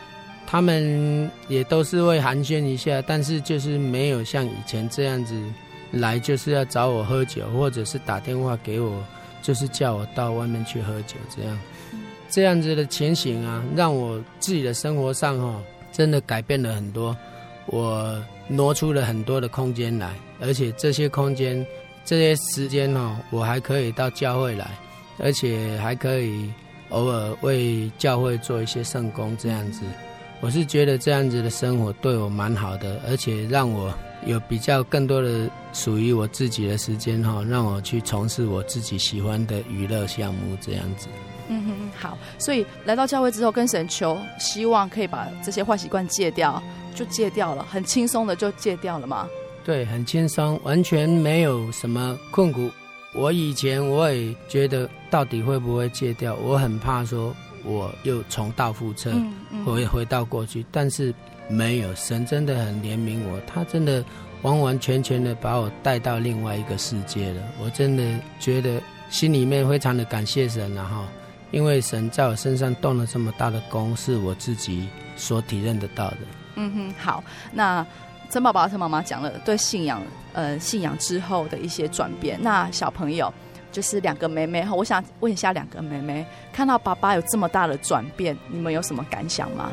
[0.47, 5.35] 他们也都是会寒暄一下，但是就是没有像以前这样子
[5.92, 9.03] 来，就是要找我喝酒，或者是打电话给我。
[9.42, 11.61] 就是叫我到外面去喝酒，这样，
[12.31, 15.61] 这样子的情形啊，让我自己的生活上哈，
[15.92, 17.14] 真的改变了很多。
[17.66, 21.66] 我挪出了很多的空间来，而且这些空间、
[22.04, 24.70] 这些时间哈，我还可以到教会来，
[25.18, 26.50] 而且还可以
[26.90, 29.83] 偶尔为教会做一些圣工，这样子。
[30.40, 33.92] 我是觉得这样子的生活对我蛮好的，而且让我。
[34.26, 41.09] 有比较更多的属于我自己的时间哈，让我去从事我自己喜欢的娱乐项目这样子。
[41.48, 46.62] 嗯哼，好，所以来到教会之后跟神求，希望可以把这些坏习惯戒掉，
[46.94, 49.28] 就戒掉了，很轻松的就戒掉了吗？
[49.64, 52.70] 对，很轻松，完全没有什么困苦。
[53.14, 61.14] 我以前我也觉得到底会不会戒掉，我很怕说我又重蹈覆辙，嗯嗯、回回到过去，但是。
[61.46, 64.02] 没有，神真的很怜悯我，他真的
[64.40, 67.42] 完完全全的把我带到另外一个世界了。
[67.62, 68.80] 我真的觉得
[69.11, 71.07] 心里面非常的感谢神了哈，
[71.55, 76.17] 因为神在我身上动了这么大的功，是我自己所体认得到的。
[76.57, 77.87] 嗯哼，好，那
[78.29, 82.37] 曾爸爸、曾妈妈讲了对信仰，呃，信仰之后的一些转变。
[82.43, 83.33] 那小朋友
[83.71, 89.71] 就是两个妹妹，我想问一下，两个妹妹看到爸爸有这么大的转变，你们有什么感想吗？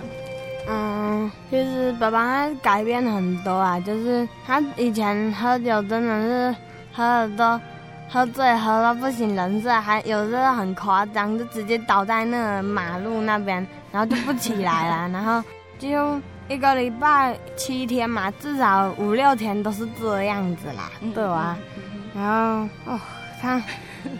[0.67, 6.55] 嗯，其实爸爸他改变很多啊，就是他以前喝酒真的是
[6.93, 7.63] 喝的都
[8.11, 15.41] 喝醉，喝到不省人事，还有时候很夸张，就直接倒在那个马路那边，然后就不起来了， 然后
[15.79, 16.19] 就
[16.49, 21.57] 一个礼拜七天嘛，至少五六天都是这样子啦，对吧？
[22.13, 22.99] 然后哦，
[23.41, 23.63] 他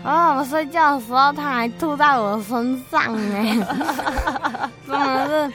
[0.02, 3.54] 哦，我睡觉的时候他还吐在我身上哎，
[4.88, 5.54] 真的是。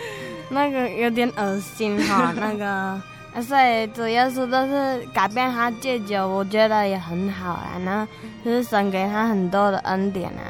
[0.50, 3.02] 那个有点恶心哈，那个，
[3.42, 7.72] 所以主耶稣都是改变他戒酒，我觉得也很好啊。
[7.86, 8.12] 然后
[8.44, 10.42] 就是神给他很多的恩典啊。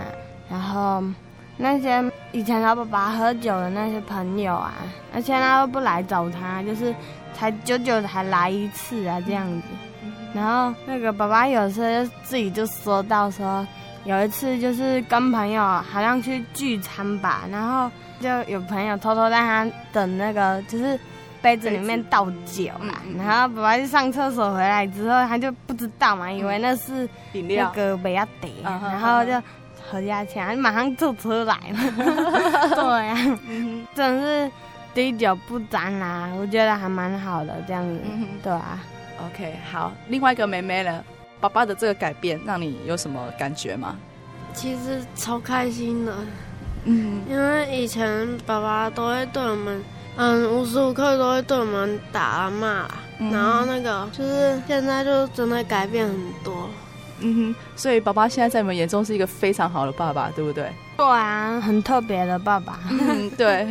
[0.50, 1.04] 然后
[1.58, 4.74] 那些以前他爸爸喝酒的那些朋友啊，
[5.14, 6.94] 而且他都不来找他，就是
[7.34, 9.68] 才久久才来一次啊这样子。
[10.34, 13.68] 然后那个爸爸有时候就自己就说到说，
[14.06, 17.90] 有一次就是跟朋友好像去聚餐吧，然后。
[18.20, 21.00] 就有朋友偷偷在他等那个，就是
[21.42, 23.02] 杯子里面倒酒啦。
[23.18, 29.32] 然后爸爸去上厕所回来之后，他就不知道嘛，以为那是那个不要得，然后就
[29.90, 32.72] 喝下去，他马上吐出来了。
[32.76, 33.40] 对啊，
[33.96, 34.52] 真是
[34.94, 38.02] 滴酒不沾啦，我觉得还蛮好的这样子，
[38.44, 38.80] 对啊。
[39.26, 41.04] OK，好，另外一个妹妹了，
[41.40, 43.96] 爸爸的这个改变让你有什么感觉吗？
[44.54, 46.14] 其实超开心的。
[46.84, 49.84] 嗯，因为以前爸爸都会对我们，
[50.18, 52.88] 嗯，无时无刻都会对我们打啊骂，
[53.20, 56.68] 嗯、然后那个就是现在就真的改变很多。
[57.20, 60.72] 嗯哼，所以爸爸现在在你们眼中是一个非常好的爸爸，对不对？
[60.98, 62.80] 对啊，很特别的爸爸。
[62.92, 63.68] 嗯，对。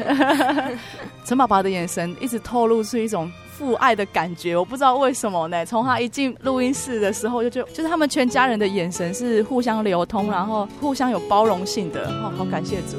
[1.25, 5.65] 陈爸爸的眼神一直透露出一种父爱的感觉，我不知道为什么呢？
[5.67, 12.09] 从他一进录音室的时候就，就就就是他们全家人的眼神是互相流通，然后互相有包容性的。
[12.23, 12.97] 哦，好感谢主。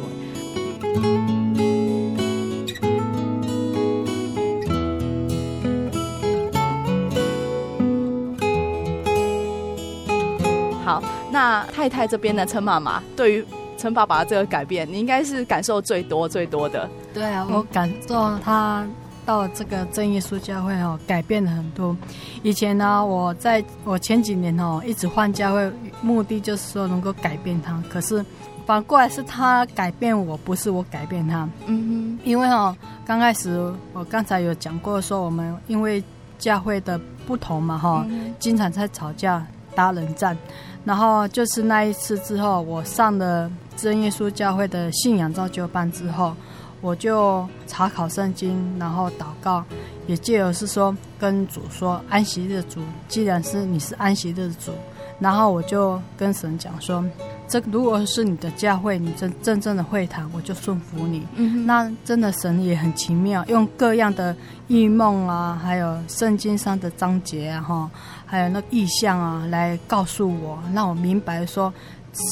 [11.73, 12.45] 太太这边呢？
[12.45, 13.45] 陈妈妈对于
[13.77, 16.89] 陈爸爸的这个改变，你应该是感受最多最多的。
[17.13, 18.85] 对啊，我感受他
[19.25, 21.95] 到这个正义书教会哦，改变了很多。
[22.41, 27.83] 以前呢，我在我前几年哦，一直换教会，目的就是说能够改变他。
[27.89, 28.25] 可是
[28.65, 31.47] 反过来是他改变我，不是我改变他。
[31.67, 36.03] 嗯哼，因为哦，刚开始我刚才有讲过说，我们因为
[36.39, 38.05] 教会的不同嘛哈，
[38.39, 39.45] 经常在吵架。
[39.77, 40.35] 打冷战。
[40.83, 46.33] 然后就是那一次之后，我上了真耶稣教会的信仰造就班之后，
[46.81, 49.63] 我就查考圣经，然后祷告，
[50.07, 54.71] 也借由是说跟主说安息日主，既然是你是安息日主，
[55.19, 57.05] 然后我就跟神讲说。
[57.49, 61.25] 这如果是你的教会，你真真正的会堂，我就顺服你。
[61.35, 64.35] 嗯，那真的神也很奇妙，用各样的
[64.67, 67.89] 异梦啊，还有圣经上的章节啊，哈，
[68.27, 71.73] 还有那个异象啊，来告诉我，让我明白说，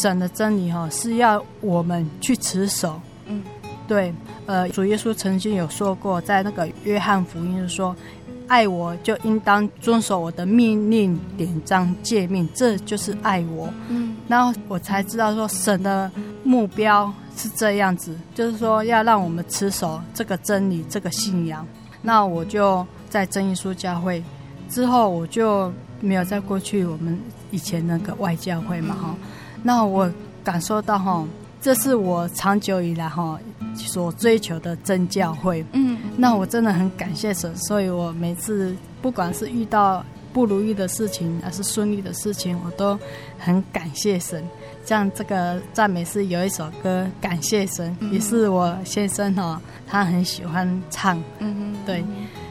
[0.02, 3.02] 神的真理哈是要我们去持守。
[3.26, 3.42] 嗯，
[3.88, 4.14] 对，
[4.46, 7.96] 呃，主耶稣曾经有说过，在那个约翰福音说。
[8.48, 13.68] 爱我就应当遵守我的命令、典章、诫命，这就是爱我。
[13.88, 16.12] 嗯，然后我才知道说神的
[16.44, 21.66] 目标是这样子，就是说要让我们持守这个真理、这个信仰。
[22.04, 24.24] 那我就在真耶稣教会
[24.70, 27.20] 之后，我就没有在过去我们
[27.52, 29.16] 以前那个外教会嘛哈。
[29.64, 30.12] 那我
[30.44, 31.26] 感受到哈，
[31.62, 33.40] 这是我长久以来哈。
[33.76, 42.98] 所追求的真教会，嗯，那我真的很感谢神，所以我每次不管是遇到不如意的事情，还是顺利的事情，我都
[43.38, 44.42] 很感谢神。
[44.86, 52.02] 像这个赞美诗有一首歌《感谢神》，嗯，也是我先生哈，他很喜欢唱，嗯嗯，对，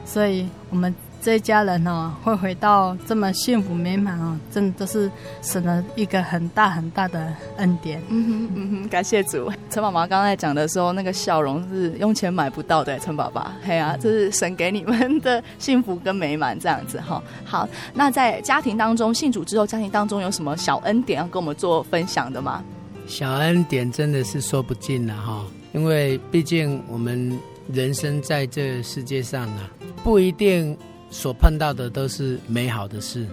[0.05, 0.95] 所以我们。
[1.25, 5.11] 这一家人哦，会回到这么幸福美满哦，真的都是
[5.41, 7.99] 神的一个很大很大的恩典。
[8.11, 9.51] 嗯哼，嗯哼，感谢主。
[9.71, 13.57] 陈妈妈刚才讲的时候，那个笑容是用钱买不到的，陈爸爸。
[13.63, 17.23] 嘿啊，这是神给你们的幸福跟美满，这样子哈。
[17.43, 22.63] 好，那在家庭当中信主之后，家庭当中有什么小恩典要跟我们做分享的吗？
[23.07, 27.41] 小恩典真的是说不尽了哈，因为毕竟我们
[27.73, 29.71] 人生在这世界上啊，
[30.05, 30.77] 不一定。
[31.15, 33.25] 所碰到的都是美好的事，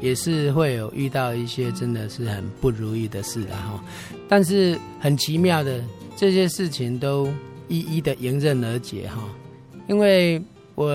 [0.00, 3.80] 也是会有遇到一些真的是很不如意的事，然后，
[4.28, 5.82] 但是很奇妙的，
[6.16, 7.28] 这些事情都
[7.66, 9.20] 一一的迎刃而解哈。
[9.88, 10.40] 因为
[10.76, 10.94] 我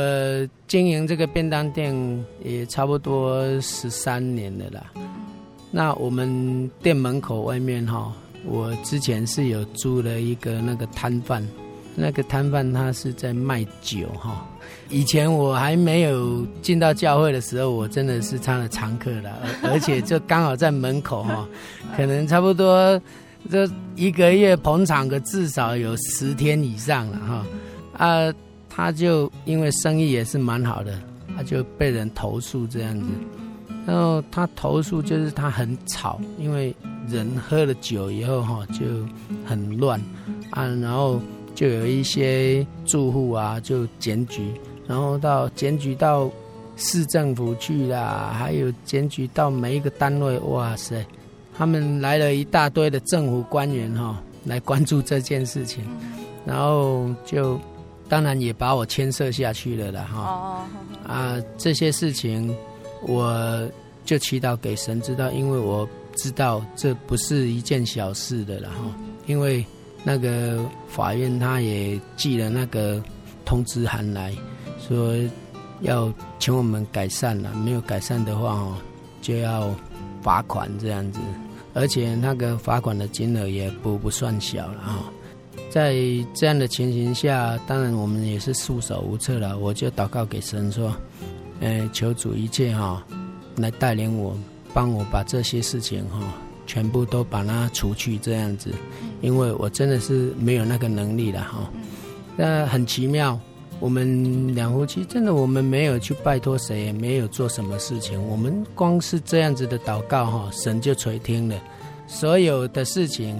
[0.67, 1.93] 经营这个便当店
[2.41, 4.85] 也差不多十三年了啦，
[5.69, 8.15] 那我们店门口外面哈，
[8.45, 11.45] 我之前是有租了一个那个摊贩。
[11.93, 14.47] 那个摊贩他是在卖酒哈，
[14.89, 19.29] 以前我还没有进到教会的时候，我真的是他的常客了，
[19.63, 21.45] 而且就刚好在门口哈，
[21.97, 22.99] 可能差不多
[23.49, 27.45] 这一个月捧场个至少有十天以上了哈，
[28.07, 28.33] 啊，
[28.69, 30.97] 他就因为生意也是蛮好的，
[31.35, 33.07] 他就被人投诉这样子，
[33.85, 36.73] 然后他投诉就是他很吵，因为
[37.09, 38.85] 人喝了酒以后哈就
[39.45, 39.99] 很乱。
[40.51, 41.21] 啊，然后。
[41.61, 44.51] 就有一些住户啊，就检举，
[44.87, 46.27] 然后到检举到
[46.75, 51.05] 市政府去啦，还有检举到每一个单位，哇塞，
[51.55, 55.83] 他们来了一大堆的政府官员哈、哦，来关注这件事情，
[56.47, 57.59] 然后就
[58.09, 60.19] 当然也把我牵涉下去了啦哈。
[60.23, 60.65] 哦，
[61.07, 62.51] 啊，这些事情
[63.03, 63.69] 我
[64.03, 68.95] 就祈祷给神知道，因为我知道这不是一件小事的了哈，
[69.27, 69.63] 因为。
[70.03, 73.01] 那个法院他也寄了那个
[73.45, 74.33] 通知函来，
[74.87, 75.15] 说
[75.81, 78.75] 要请我们改善了，没有改善的话哦，
[79.21, 79.73] 就要
[80.21, 81.19] 罚款这样子，
[81.73, 85.03] 而且那个罚款的金额也不不算小了哈。
[85.69, 85.95] 在
[86.33, 89.57] 这样的情形下，当然我们也是束手无策了。
[89.57, 90.93] 我就祷告给神说，
[91.61, 93.03] 呃，求主一切哈，
[93.55, 94.37] 来带领我，
[94.73, 96.19] 帮我把这些事情哈。
[96.71, 98.71] 全部都把它除去，这样子，
[99.19, 101.69] 因为我真的是没有那个能力了哈。
[102.37, 103.37] 那很奇妙，
[103.81, 111.61] 我们两夫妻真的，我们没有去拜托谁，也没有做什么事情，我们光是这样子的祷告哈，神就垂听了，
[112.07, 113.37] 所有的事情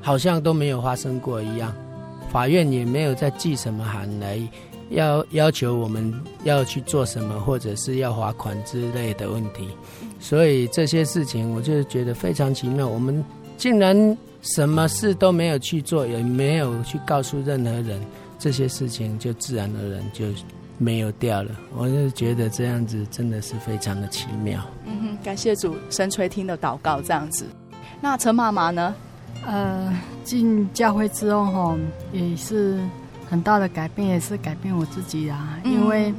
[0.00, 1.74] 好像都没有发生过一样，
[2.30, 4.38] 法院也没有再寄什么函来
[4.90, 6.12] 要要求我们
[6.44, 9.68] 要去做什么，或者是要罚款之类的问题。
[10.20, 12.86] 所以这些事情，我就觉得非常奇妙。
[12.86, 13.24] 我们
[13.56, 18.00] 竟然什么事都没有去做，也没有去告诉任何人，
[18.38, 20.26] 这些事情就自然而然就
[20.76, 21.50] 没有掉了。
[21.76, 24.60] 我就觉得这样子真的是非常的奇妙。
[24.86, 27.46] 嗯哼，感谢主神垂听的祷告，这样子。
[28.00, 28.94] 那陈妈妈呢？
[29.46, 29.90] 呃，
[30.22, 31.78] 进教会之后哈，
[32.12, 32.78] 也是
[33.30, 36.12] 很大的改变，也是改变我自己啊，嗯、因为。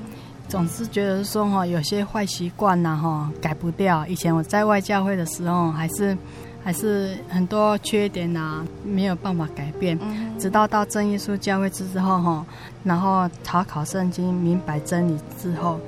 [0.48, 4.06] 总是觉得说哈，有些坏习惯呐哈，改不掉。
[4.06, 6.18] 以前我在外教会的时候，还是
[6.62, 9.98] 还是很多缺点呐，没有办法改变。
[10.38, 12.46] 直到到真耶稣教会之后哈，
[12.84, 15.80] 然后查考圣经，明白真理之后，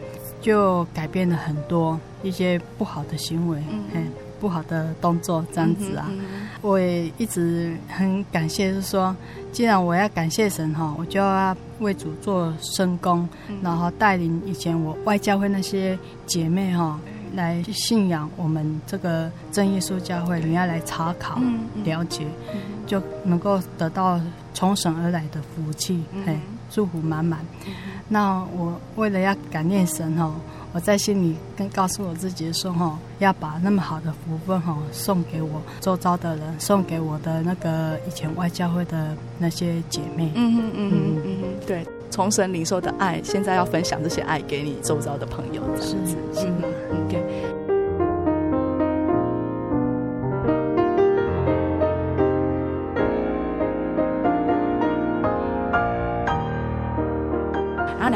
[0.42, 3.62] 就改变了很多一些不好的行为，
[3.94, 4.08] 嗯，
[4.40, 6.10] 不好的动作这样子啊。
[6.64, 9.16] 我也一直很感谢，就是说，
[9.52, 15.96] 既然我要感谢神哈，我就要为主做深工，嗯、然后带领以前我外教会那些
[16.26, 17.00] 姐妹哈。
[17.36, 24.22] 来信仰我们这个正耶稣教会，你要来查考、嗯嗯、了解，嗯、就能够得到
[24.54, 26.40] 从神而来的福气，嗯、嘿，
[26.70, 27.40] 祝福满满。
[27.66, 27.74] 嗯、
[28.08, 30.32] 那我为了要感念神哈，
[30.74, 40.32] 我在心里跟告诉我自己说哈，要把那么好的福分哈送给我周遭的人，送给我的那个以前外教会的那些姐妹。
[40.34, 41.86] 嗯嗯嗯嗯嗯，对。
[42.10, 46.62] 从神领受的爱，现在要分享这些爱给你周遭的朋友，这样子是是吗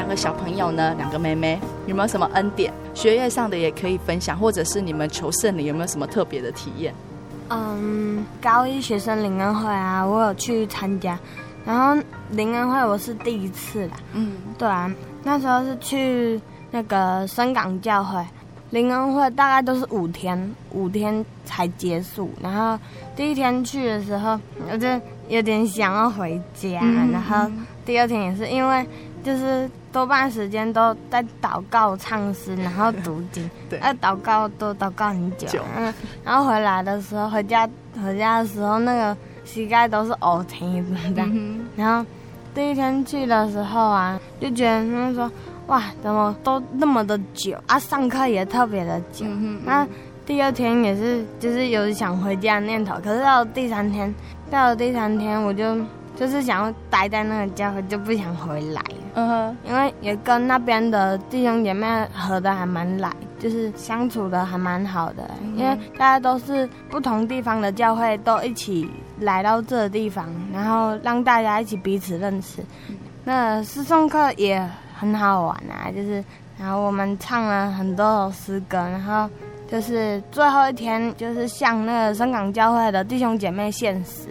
[0.08, 2.72] 两个小朋友呢，两个妹妹，有没有什么恩典？
[2.93, 6.95] 学业上的也可以分享，或者是你们求圣灵有没有什么特别的体验？
[7.49, 11.20] 嗯，高一学生灵恩会啊，我有去参加。
[11.66, 12.01] 然后
[12.32, 14.89] 灵恩会我是第一次啦，嗯，对啊，
[15.26, 16.39] 那时候是去
[16.72, 18.26] 那个深港教会，
[18.70, 22.32] 灵恩会大概都是五天，五天才结束。
[22.41, 22.82] 然后
[23.14, 24.39] 第一天去的时候，
[24.72, 24.88] 我就
[25.28, 26.80] 有点想要回家。
[26.82, 27.51] 嗯、然后
[27.86, 28.88] 第二天也是因为
[29.28, 35.61] 就是多半时间都在祷告、唱诗，然后读经， 对，要祷告都祷告很久。
[35.78, 37.67] 嗯，然后回来的时候，回家
[38.01, 39.17] 回家的时候那个。
[39.47, 41.23] 膝盖都是乌青的，
[41.78, 42.05] 然后
[42.53, 45.32] 第一天去的时候啊，就觉得他们说，
[45.67, 47.80] 哇，怎么都那么的久啊？
[47.80, 49.25] 上课也特别的久。
[49.63, 49.88] 那
[50.25, 52.95] 第二天也是，就是有想回家的念头。
[52.95, 54.13] 可是到了第三天，
[54.51, 55.78] 到了第三天，我就
[56.18, 58.82] 就是想要待在那个教会，就不想回来。
[59.13, 65.30] 嗯哼，因为也跟那边的弟兄姐妹合的还蛮来，就是相处的还蛮好的。
[65.55, 68.89] 因为大家都是不同地方的教会，都一起。
[69.22, 72.63] 来到这个地方，然后让大家一起彼此认识。
[73.24, 74.63] 那诗颂课也
[74.95, 76.24] 很好玩啊，就是
[76.59, 79.28] 然后我们唱了很多首诗歌，然后
[79.68, 84.28] 就是最后一天，就是向那个深港教会的弟兄姐妹献诗，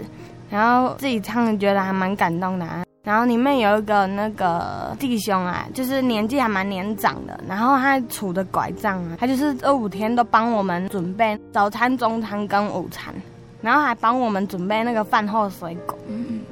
[0.50, 2.84] 然后自己唱觉得还蛮感动的啊。
[3.02, 13.14] 然后里面有一个那个弟兄啊，就是年纪还蛮年长的，然后他杵着拐杖啊，他就是这五天都帮我们准备早餐、中餐跟午餐。
[13.62, 15.98] 然后还帮我们准备那个饭后水果。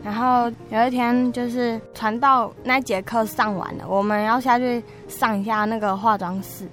[0.03, 6.67] 然后有一天就是传道那节课上完了，我们要下去上一下那个化妆室，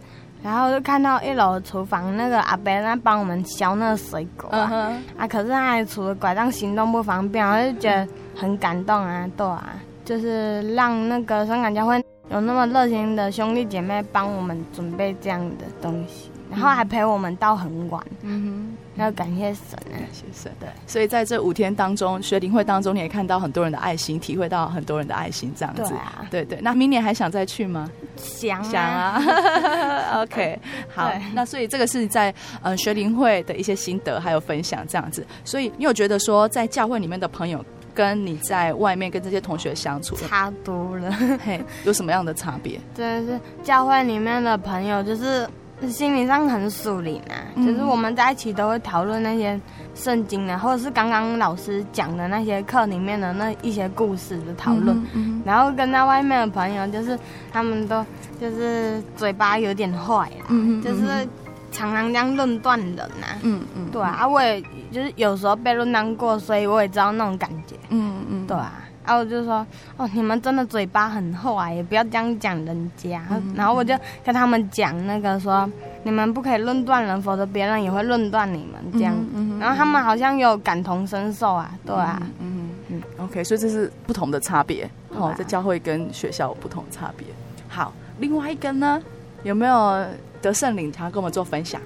[0.43, 9.73] 然后就看到一楼厨房那个阿伯在帮我们削那个水果啊，嗯、啊，可是他还拄着拐杖行动不方便，我就觉得很感动啊，对啊，
[10.03, 18.03] 就是让那个香港教会有那么热心的兄弟姐妹帮我们准备这样的东西，然后还陪我们到很晚。
[18.21, 18.77] 嗯哼。
[18.95, 20.51] 要感谢神啊，感谢神。
[20.59, 25.81] 对，所以在这五天当中，学灵会当中，你也看到很多人的爱心，体会到很多人的爱心，这样子。
[25.83, 26.59] 对啊，对对。
[26.61, 27.89] 那明年还想再去吗？
[28.17, 29.21] 想想啊。
[30.21, 30.59] OK，
[30.93, 31.11] 好。
[31.33, 35.25] 那所以这个是在嗯学灵会的一些心得还有分享这样子。
[35.45, 37.63] 所以你有觉得说，在教会里面的朋友
[37.95, 41.11] 跟你在外面跟这些同学相处差多了？
[41.45, 42.79] 嘿，有什么样的差别？
[42.93, 45.47] 真的是教会里面的朋友就是。
[45.89, 49.59] 心理上很属灵啊，就是我们在一起都会讨论那些
[49.95, 54.95] 圣经啊，或者是刚刚老师讲的那些课里面的那一些故事的讨论。
[54.97, 57.17] 嗯嗯、然后跟在外面的朋友，就是
[57.51, 58.05] 他们都
[58.39, 61.27] 就是嘴巴有点坏啊，嗯嗯、就是
[61.71, 63.39] 常常这样论断人呐、啊。
[63.41, 64.61] 嗯嗯，对啊，我也
[64.91, 67.75] 就是有时候被论断过，所以我也知道那种感觉。
[67.89, 68.73] 嗯嗯，对啊。
[69.06, 69.66] 然后我就说，
[69.97, 73.22] 哦，你们真的嘴巴很厚啊，也不要这样讲人家。
[73.32, 75.70] 嗯、然后我就跟他们讲那个说，
[76.04, 79.16] 你们不可以论断人，否则别人也会论断你们这样。
[79.34, 82.22] 嗯、然后他们好像有感同身受啊，对啊。
[82.39, 83.02] 嗯嗯。
[83.18, 84.89] OK，所以这是不同的差别。
[85.10, 87.28] 哦，啊、在教会跟学校有不同差别。
[87.68, 89.02] 好，另外一个呢，
[89.43, 90.06] 有没有
[90.41, 91.82] 得圣灵想要跟我们做分享？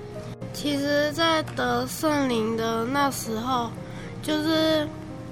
[0.53, 3.70] 其实，在得圣灵的那时候，
[4.22, 4.88] 就是。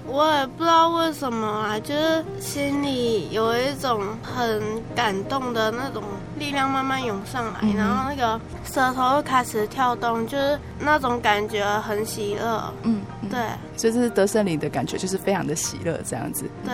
[0.05, 4.61] 我也不知道为什么啊，就是心里有一种很
[4.95, 6.03] 感动的那种
[6.37, 12.73] 力量慢慢涌上来，嗯、然后那个舌头又开始跳动，就是那种感觉很喜乐。
[12.83, 13.39] 嗯，对，
[13.77, 16.45] 所以这是得圣灵的感觉，就是非常的喜乐这样子。
[16.65, 16.73] 对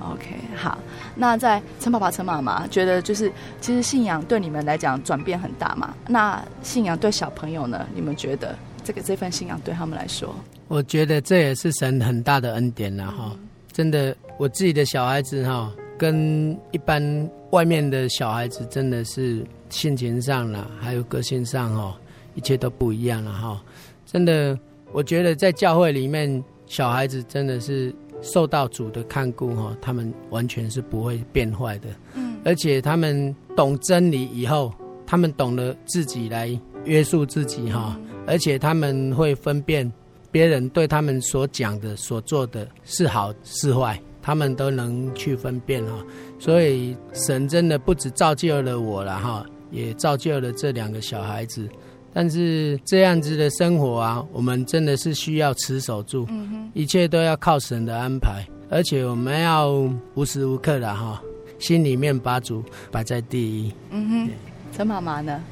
[0.00, 0.78] ，OK，好。
[1.14, 5.94] 那在陈爸爸、陈妈妈觉得，就是其实信仰对你们来讲转变很大嘛？
[6.06, 7.86] 那信仰对小朋友呢？
[7.94, 8.54] 你们觉得
[8.84, 10.34] 这个这份信仰对他们来说？
[10.70, 13.36] 我觉得这也是神很大的恩典了哈，
[13.72, 15.68] 真的，我自己的小孩子哈，
[15.98, 21.92] 跟一般外面的小孩子真的是性情上啦，还有个性上哦，
[22.36, 23.60] 一切都不一样了哈。
[24.06, 24.56] 真的，
[24.92, 27.92] 我觉得在教会里面，小孩子真的是
[28.22, 31.88] 受到主的看顾哈，他们完全是不会变坏的。
[32.14, 34.72] 嗯，而且他们懂真理以后，
[35.04, 39.90] 他们懂得自己来约束自己哈，而且他们会分辨
[40.30, 44.00] 别人对他们所讲的、所做的是好是坏。
[44.22, 45.92] 他们都能去分辨哈，
[46.38, 51.66] 所以神真的不止造就了我了哈，也造就了这两个小孩子。
[52.12, 56.28] 但是这样子的生活啊，我们真的是需要持守住，
[56.74, 59.70] 一切都要靠神的安排，而且我们要
[60.14, 61.20] 无时无刻的哈，
[61.58, 62.62] 心里面把主
[62.92, 63.72] 摆在第一。
[63.90, 64.30] 嗯哼，
[64.76, 65.42] 陈妈妈呢？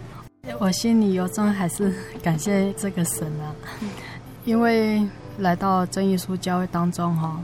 [0.58, 1.90] 我心里由衷还是
[2.22, 3.56] 感谢这个神啊，
[4.44, 5.02] 因为
[5.38, 7.38] 来到真耶稣教会当中哈。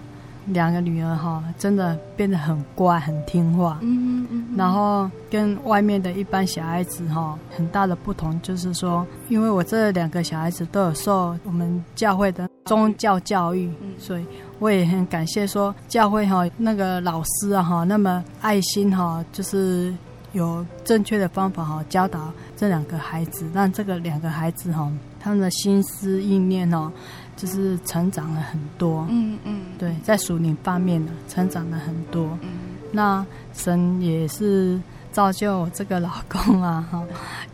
[0.48, 3.78] 两个女儿哈，真的变得很乖，很听话。
[3.80, 4.46] 嗯嗯。
[4.54, 14.26] 然后跟外面的一般小孩子哈，很大的不同就是说，因为我这两个小孩子都有受我们教会的宗教教育，所以
[14.58, 19.94] 我也很感谢说教会哈那个老师啊哈，那么爱心哈，就是
[20.32, 24.92] 有正确的方法哈教导这两个孩子，让这个两个孩子哈，
[25.24, 26.92] 他们的心思意念哦。
[27.36, 32.28] 就是成长了很多，嗯嗯，对，在属灵方面呢，成长了很多。
[32.42, 32.48] 嗯，
[32.92, 37.02] 那神也是造就这个老公啊，哈，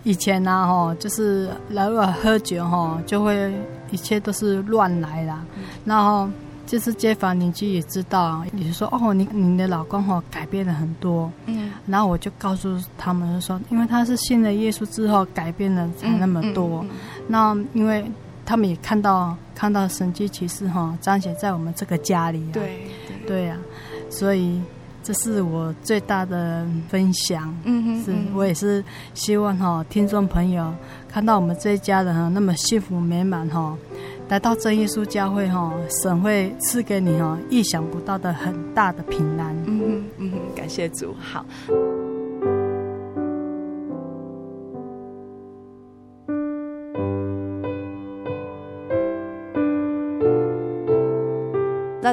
[0.02, 3.54] 以前呢，哈，就是如果喝酒哈，就会
[3.90, 5.42] 一切都是乱来啦。
[5.86, 6.28] 然后
[6.66, 11.32] 就是街坊邻居也知道，也是说哦，你你的老公哈改变了很多。
[11.46, 16.84] 嗯，然后我就告诉他们说，因为他是信了耶稣之后改变了才那么多。
[17.30, 18.04] 那因为。
[18.42, 22.52] 他们也看到看到神迹奇事哈，彰显在我们这个家里啊。
[22.52, 22.80] 对
[23.24, 24.60] 对呀、啊，所以
[25.04, 27.54] 这是我最大的分享。
[27.62, 28.82] 嗯哼，是我也是
[29.14, 30.74] 希望哈，听众朋友
[31.08, 33.76] 看到我们这一家人哈那么幸福美满哈，
[34.28, 35.72] 来到真耶稣教会哈，
[36.02, 39.54] 神会赐给你哈意想不到的很大的平安。
[39.64, 41.46] 嗯嗯嗯，感谢主，好。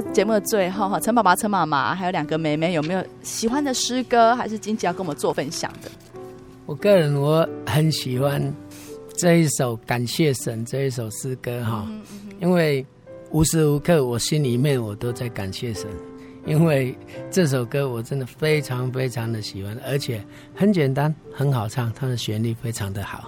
[0.01, 5.89] 在节目的最后哈，陈爸爸、陈妈妈还有两个妹妹，有没有喜欢的诗歌，还是金姐要跟我们做分享的？
[6.67, 8.53] 我个人我很喜欢
[9.17, 12.85] 这一首《感谢神》这一首诗歌哈，嗯嗯嗯、因为
[13.31, 15.87] 无时无刻我心里面我都在感谢神，
[16.45, 16.95] 因为
[17.31, 20.23] 这首歌我真的非常非常的喜欢，而且
[20.53, 23.27] 很简单，很好唱，它的旋律非常的好。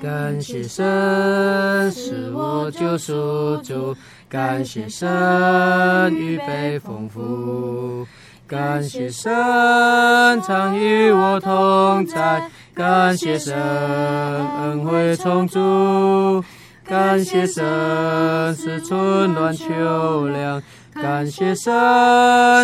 [0.00, 3.96] 感谢神是我救赎主。
[4.30, 5.08] 感谢神
[6.14, 8.06] 预备丰富，
[8.46, 9.32] 感谢神
[10.42, 12.42] 常与我同在，
[12.74, 16.44] 感谢神恩惠充足，
[16.84, 21.72] 感谢神是春暖秋凉，感谢神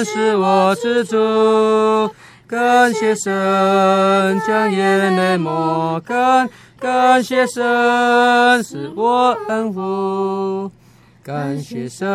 [0.04, 1.16] 是我知足，
[2.46, 6.46] 感谢神将眼泪抹干，
[6.84, 10.70] 感谢神是我恩福。
[11.22, 12.06] 感谢神，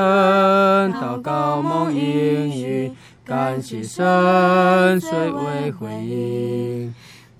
[0.93, 2.91] 祷告蒙应允；
[3.25, 6.93] 感谢神，虽未回应；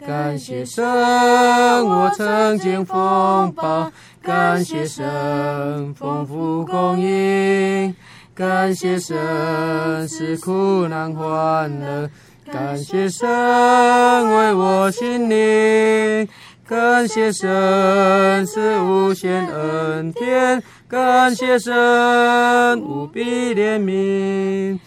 [0.03, 3.91] 感谢神，我曾经风暴；
[4.23, 7.93] 感谢神，丰富供应；
[8.33, 12.09] 感谢神，使苦难欢乐；
[12.51, 16.27] 感谢神，为我心灵。
[16.69, 24.77] 感谢神是无限恩典，感谢神无比怜悯，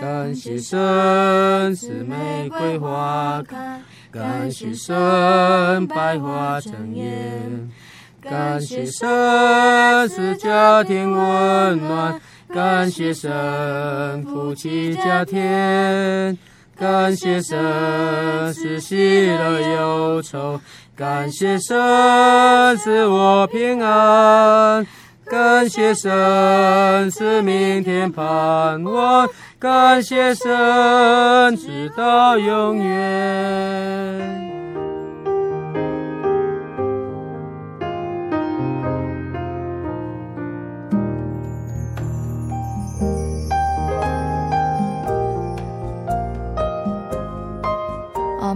[0.00, 7.70] 感谢神是玫瑰花开，感谢神百花争艳，
[8.18, 12.18] 感谢神是家庭温暖，
[12.48, 16.38] 感谢神夫妻家庭。
[16.78, 20.60] 感谢神是喜乐忧愁，
[20.96, 24.86] 感谢神赐我平安，
[25.26, 29.28] 感谢神赐明天盼望，
[29.58, 34.55] 感谢神直到永远。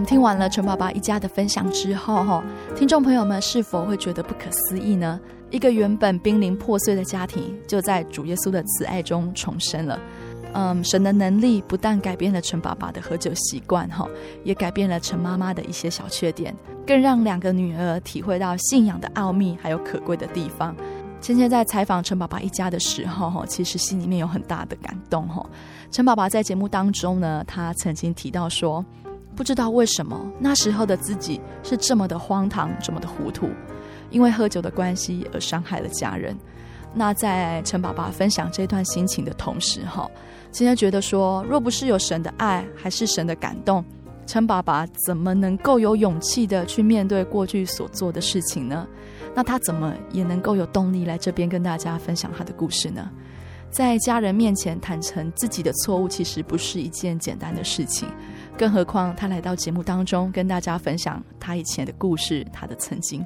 [0.04, 2.44] 听完了陈爸爸一家的分享之后，哈，
[2.76, 5.20] 听众朋友们是否会觉得不可思议呢？
[5.50, 9.98] 一个原本濒临破碎的家庭，就在主耶稣的慈爱中重生了。
[10.52, 14.08] 嗯，神的能力不但改变了陈爸爸的喝酒习惯，哈，
[14.44, 16.54] 也改变了陈妈妈的一些小缺点，
[16.86, 20.74] 更让两个女儿体会到信仰的奥秘还有可贵的地方。
[21.20, 25.44] 芊芊在采访陈爸爸一家的时候，哈，其实心里面有很大的感动，哈。
[25.90, 28.84] 陈爸爸在节目当中呢，他曾经提到说，
[29.40, 33.48] 不知道为什么那时候的自己是这么的荒唐，这么的糊涂，
[34.10, 36.36] 因为喝酒的关系而伤害了家人。
[36.92, 40.06] 那在陈爸爸分享这段心情的同时，哈。
[40.50, 43.82] 今天觉得说，若不是有神的爱，还是神的感动，
[44.26, 48.86] 陈爸爸怎么能够有勇气的去面对过去所做的事情呢？
[49.34, 53.10] 那他怎么也能够有动力来这边跟大家分享他的故事呢？
[53.70, 58.06] 在家人面前坦诚自己的错误，其实不是一件简单的事情，
[58.60, 63.24] 更何况他来到节目当中跟大家分享他以前的故事，他的曾经。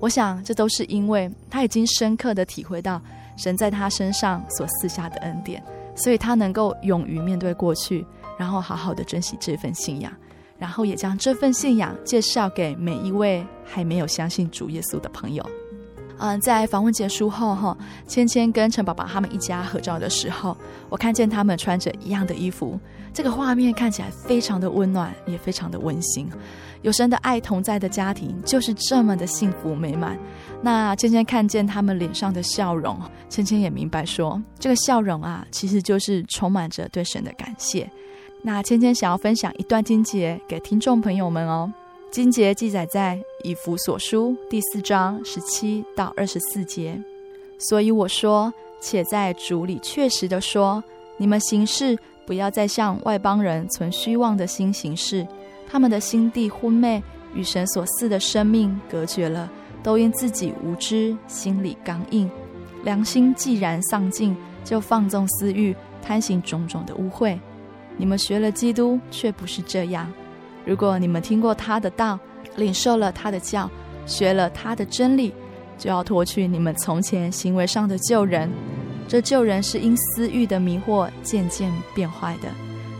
[0.00, 3.00] 我想，这都是因为他已经深刻的体会到
[3.38, 5.62] 神在他身上所赐下的恩典。
[5.94, 8.04] 所以他能够勇于面对过去，
[8.38, 10.12] 然后好好的珍惜这份信仰，
[10.58, 15.42] 然后也将这份信仰介绍给每一位还没有相信主耶稣的朋友。
[16.18, 17.74] 嗯，在访问结束后，哈，
[18.06, 20.54] 芊芊跟陈宝宝他们一家合照的时候，
[20.90, 22.78] 我看见他们穿着一样的衣服，
[23.16, 26.28] 这个画面看起来非常的温暖，也非常的温馨。
[26.82, 30.18] 有神的爱同在的家庭，就是这么的幸福美满。
[30.60, 33.00] 那芊芊看见他们脸上的笑容，
[33.30, 37.90] 芊芊也明白说，这个笑容啊，其实就是充满着对神的感谢。
[38.42, 41.72] 那芊芊想要分享一段经节给听众朋友们哦。
[42.10, 47.02] 经节记载在以弗所书第四章十七到二十四节。
[47.58, 50.84] 所以我说，且在主里确实的说，
[51.16, 55.26] 你们行事不要再向外邦人存虚妄的心行事，
[55.70, 57.02] 他们的心地昏昧，
[57.34, 59.48] 与神所赐的生命隔绝了。
[59.82, 62.28] 都因自己无知，心里刚硬，
[62.82, 65.72] 良心既然丧尽，就放纵私欲，
[66.02, 67.38] 贪行种种的污秽。
[67.96, 70.12] 你们学了基督，却不是这样。
[70.64, 72.18] 如果你们听过他的道，
[72.56, 73.70] 领受了他的教，
[74.06, 75.32] 学了他的真理，
[75.78, 78.50] 就要脱去你们从前行为上的旧人。
[79.08, 82.48] 这旧人是因私欲的迷惑渐渐变坏的，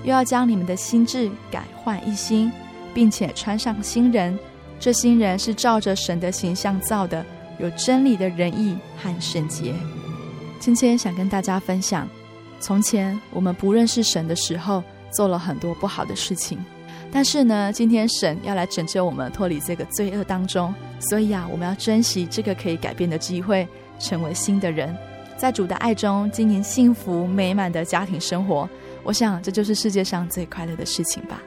[0.05, 2.51] 又要将你们的心志改换一新，
[2.95, 4.39] 并且穿上新人。
[4.79, 7.25] 这新人是照着神的形象造的，
[7.59, 9.75] 有真理的仁义和圣洁。
[10.61, 12.09] 今天想跟大家分享，
[12.61, 14.83] 从前我们不认识神的时候，
[15.13, 16.59] 做了很多不好的事情。
[17.11, 20.75] 但是呢，今天神要来拯救我们，脱离这个罪恶当中。
[21.01, 23.67] 所以啊，我们要珍惜这个可以改变的机会，
[23.99, 24.95] 成为新的人，
[25.37, 28.69] 在主的爱中经营幸福美满的家庭生活。
[29.03, 31.43] 我想，这就是世界上最快乐的事情吧。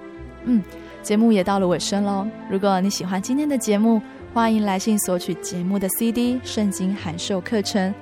[0.46, 0.62] 嗯。
[1.02, 2.28] 节目也到了尾声喽。
[2.50, 4.02] 如果你喜欢今天的节目，
[4.34, 7.96] 欢迎来信索取节目的 CD、圣经函授课程，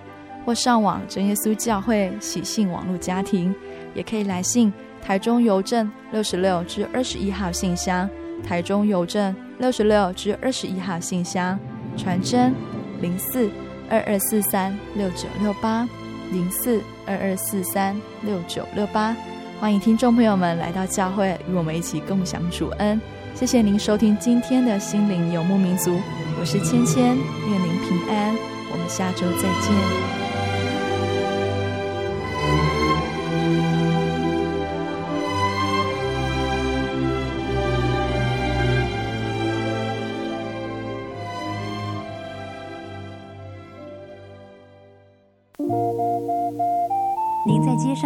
[0.43, 3.53] 或上网真耶稣教会喜信网络家庭，
[3.93, 8.09] 也可以来信台中邮政六十六至二十一号信箱，
[8.43, 11.57] 台中邮政六十六至二十一号信箱，
[11.95, 12.51] 传真
[12.99, 13.47] 零四
[13.89, 15.87] 二二四三六九六八
[16.31, 19.15] 零四二二四三六九六八。
[19.59, 22.99] 欢迎听众朋友们来到教会，与我们一起共享主恩。
[23.33, 25.99] 谢谢您收听今天的心灵游牧民族，
[26.39, 28.35] 我是芊芊，愿您平安，
[28.71, 30.26] 我们下周再见。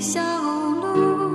[0.00, 0.20] 小
[0.80, 1.31] 路。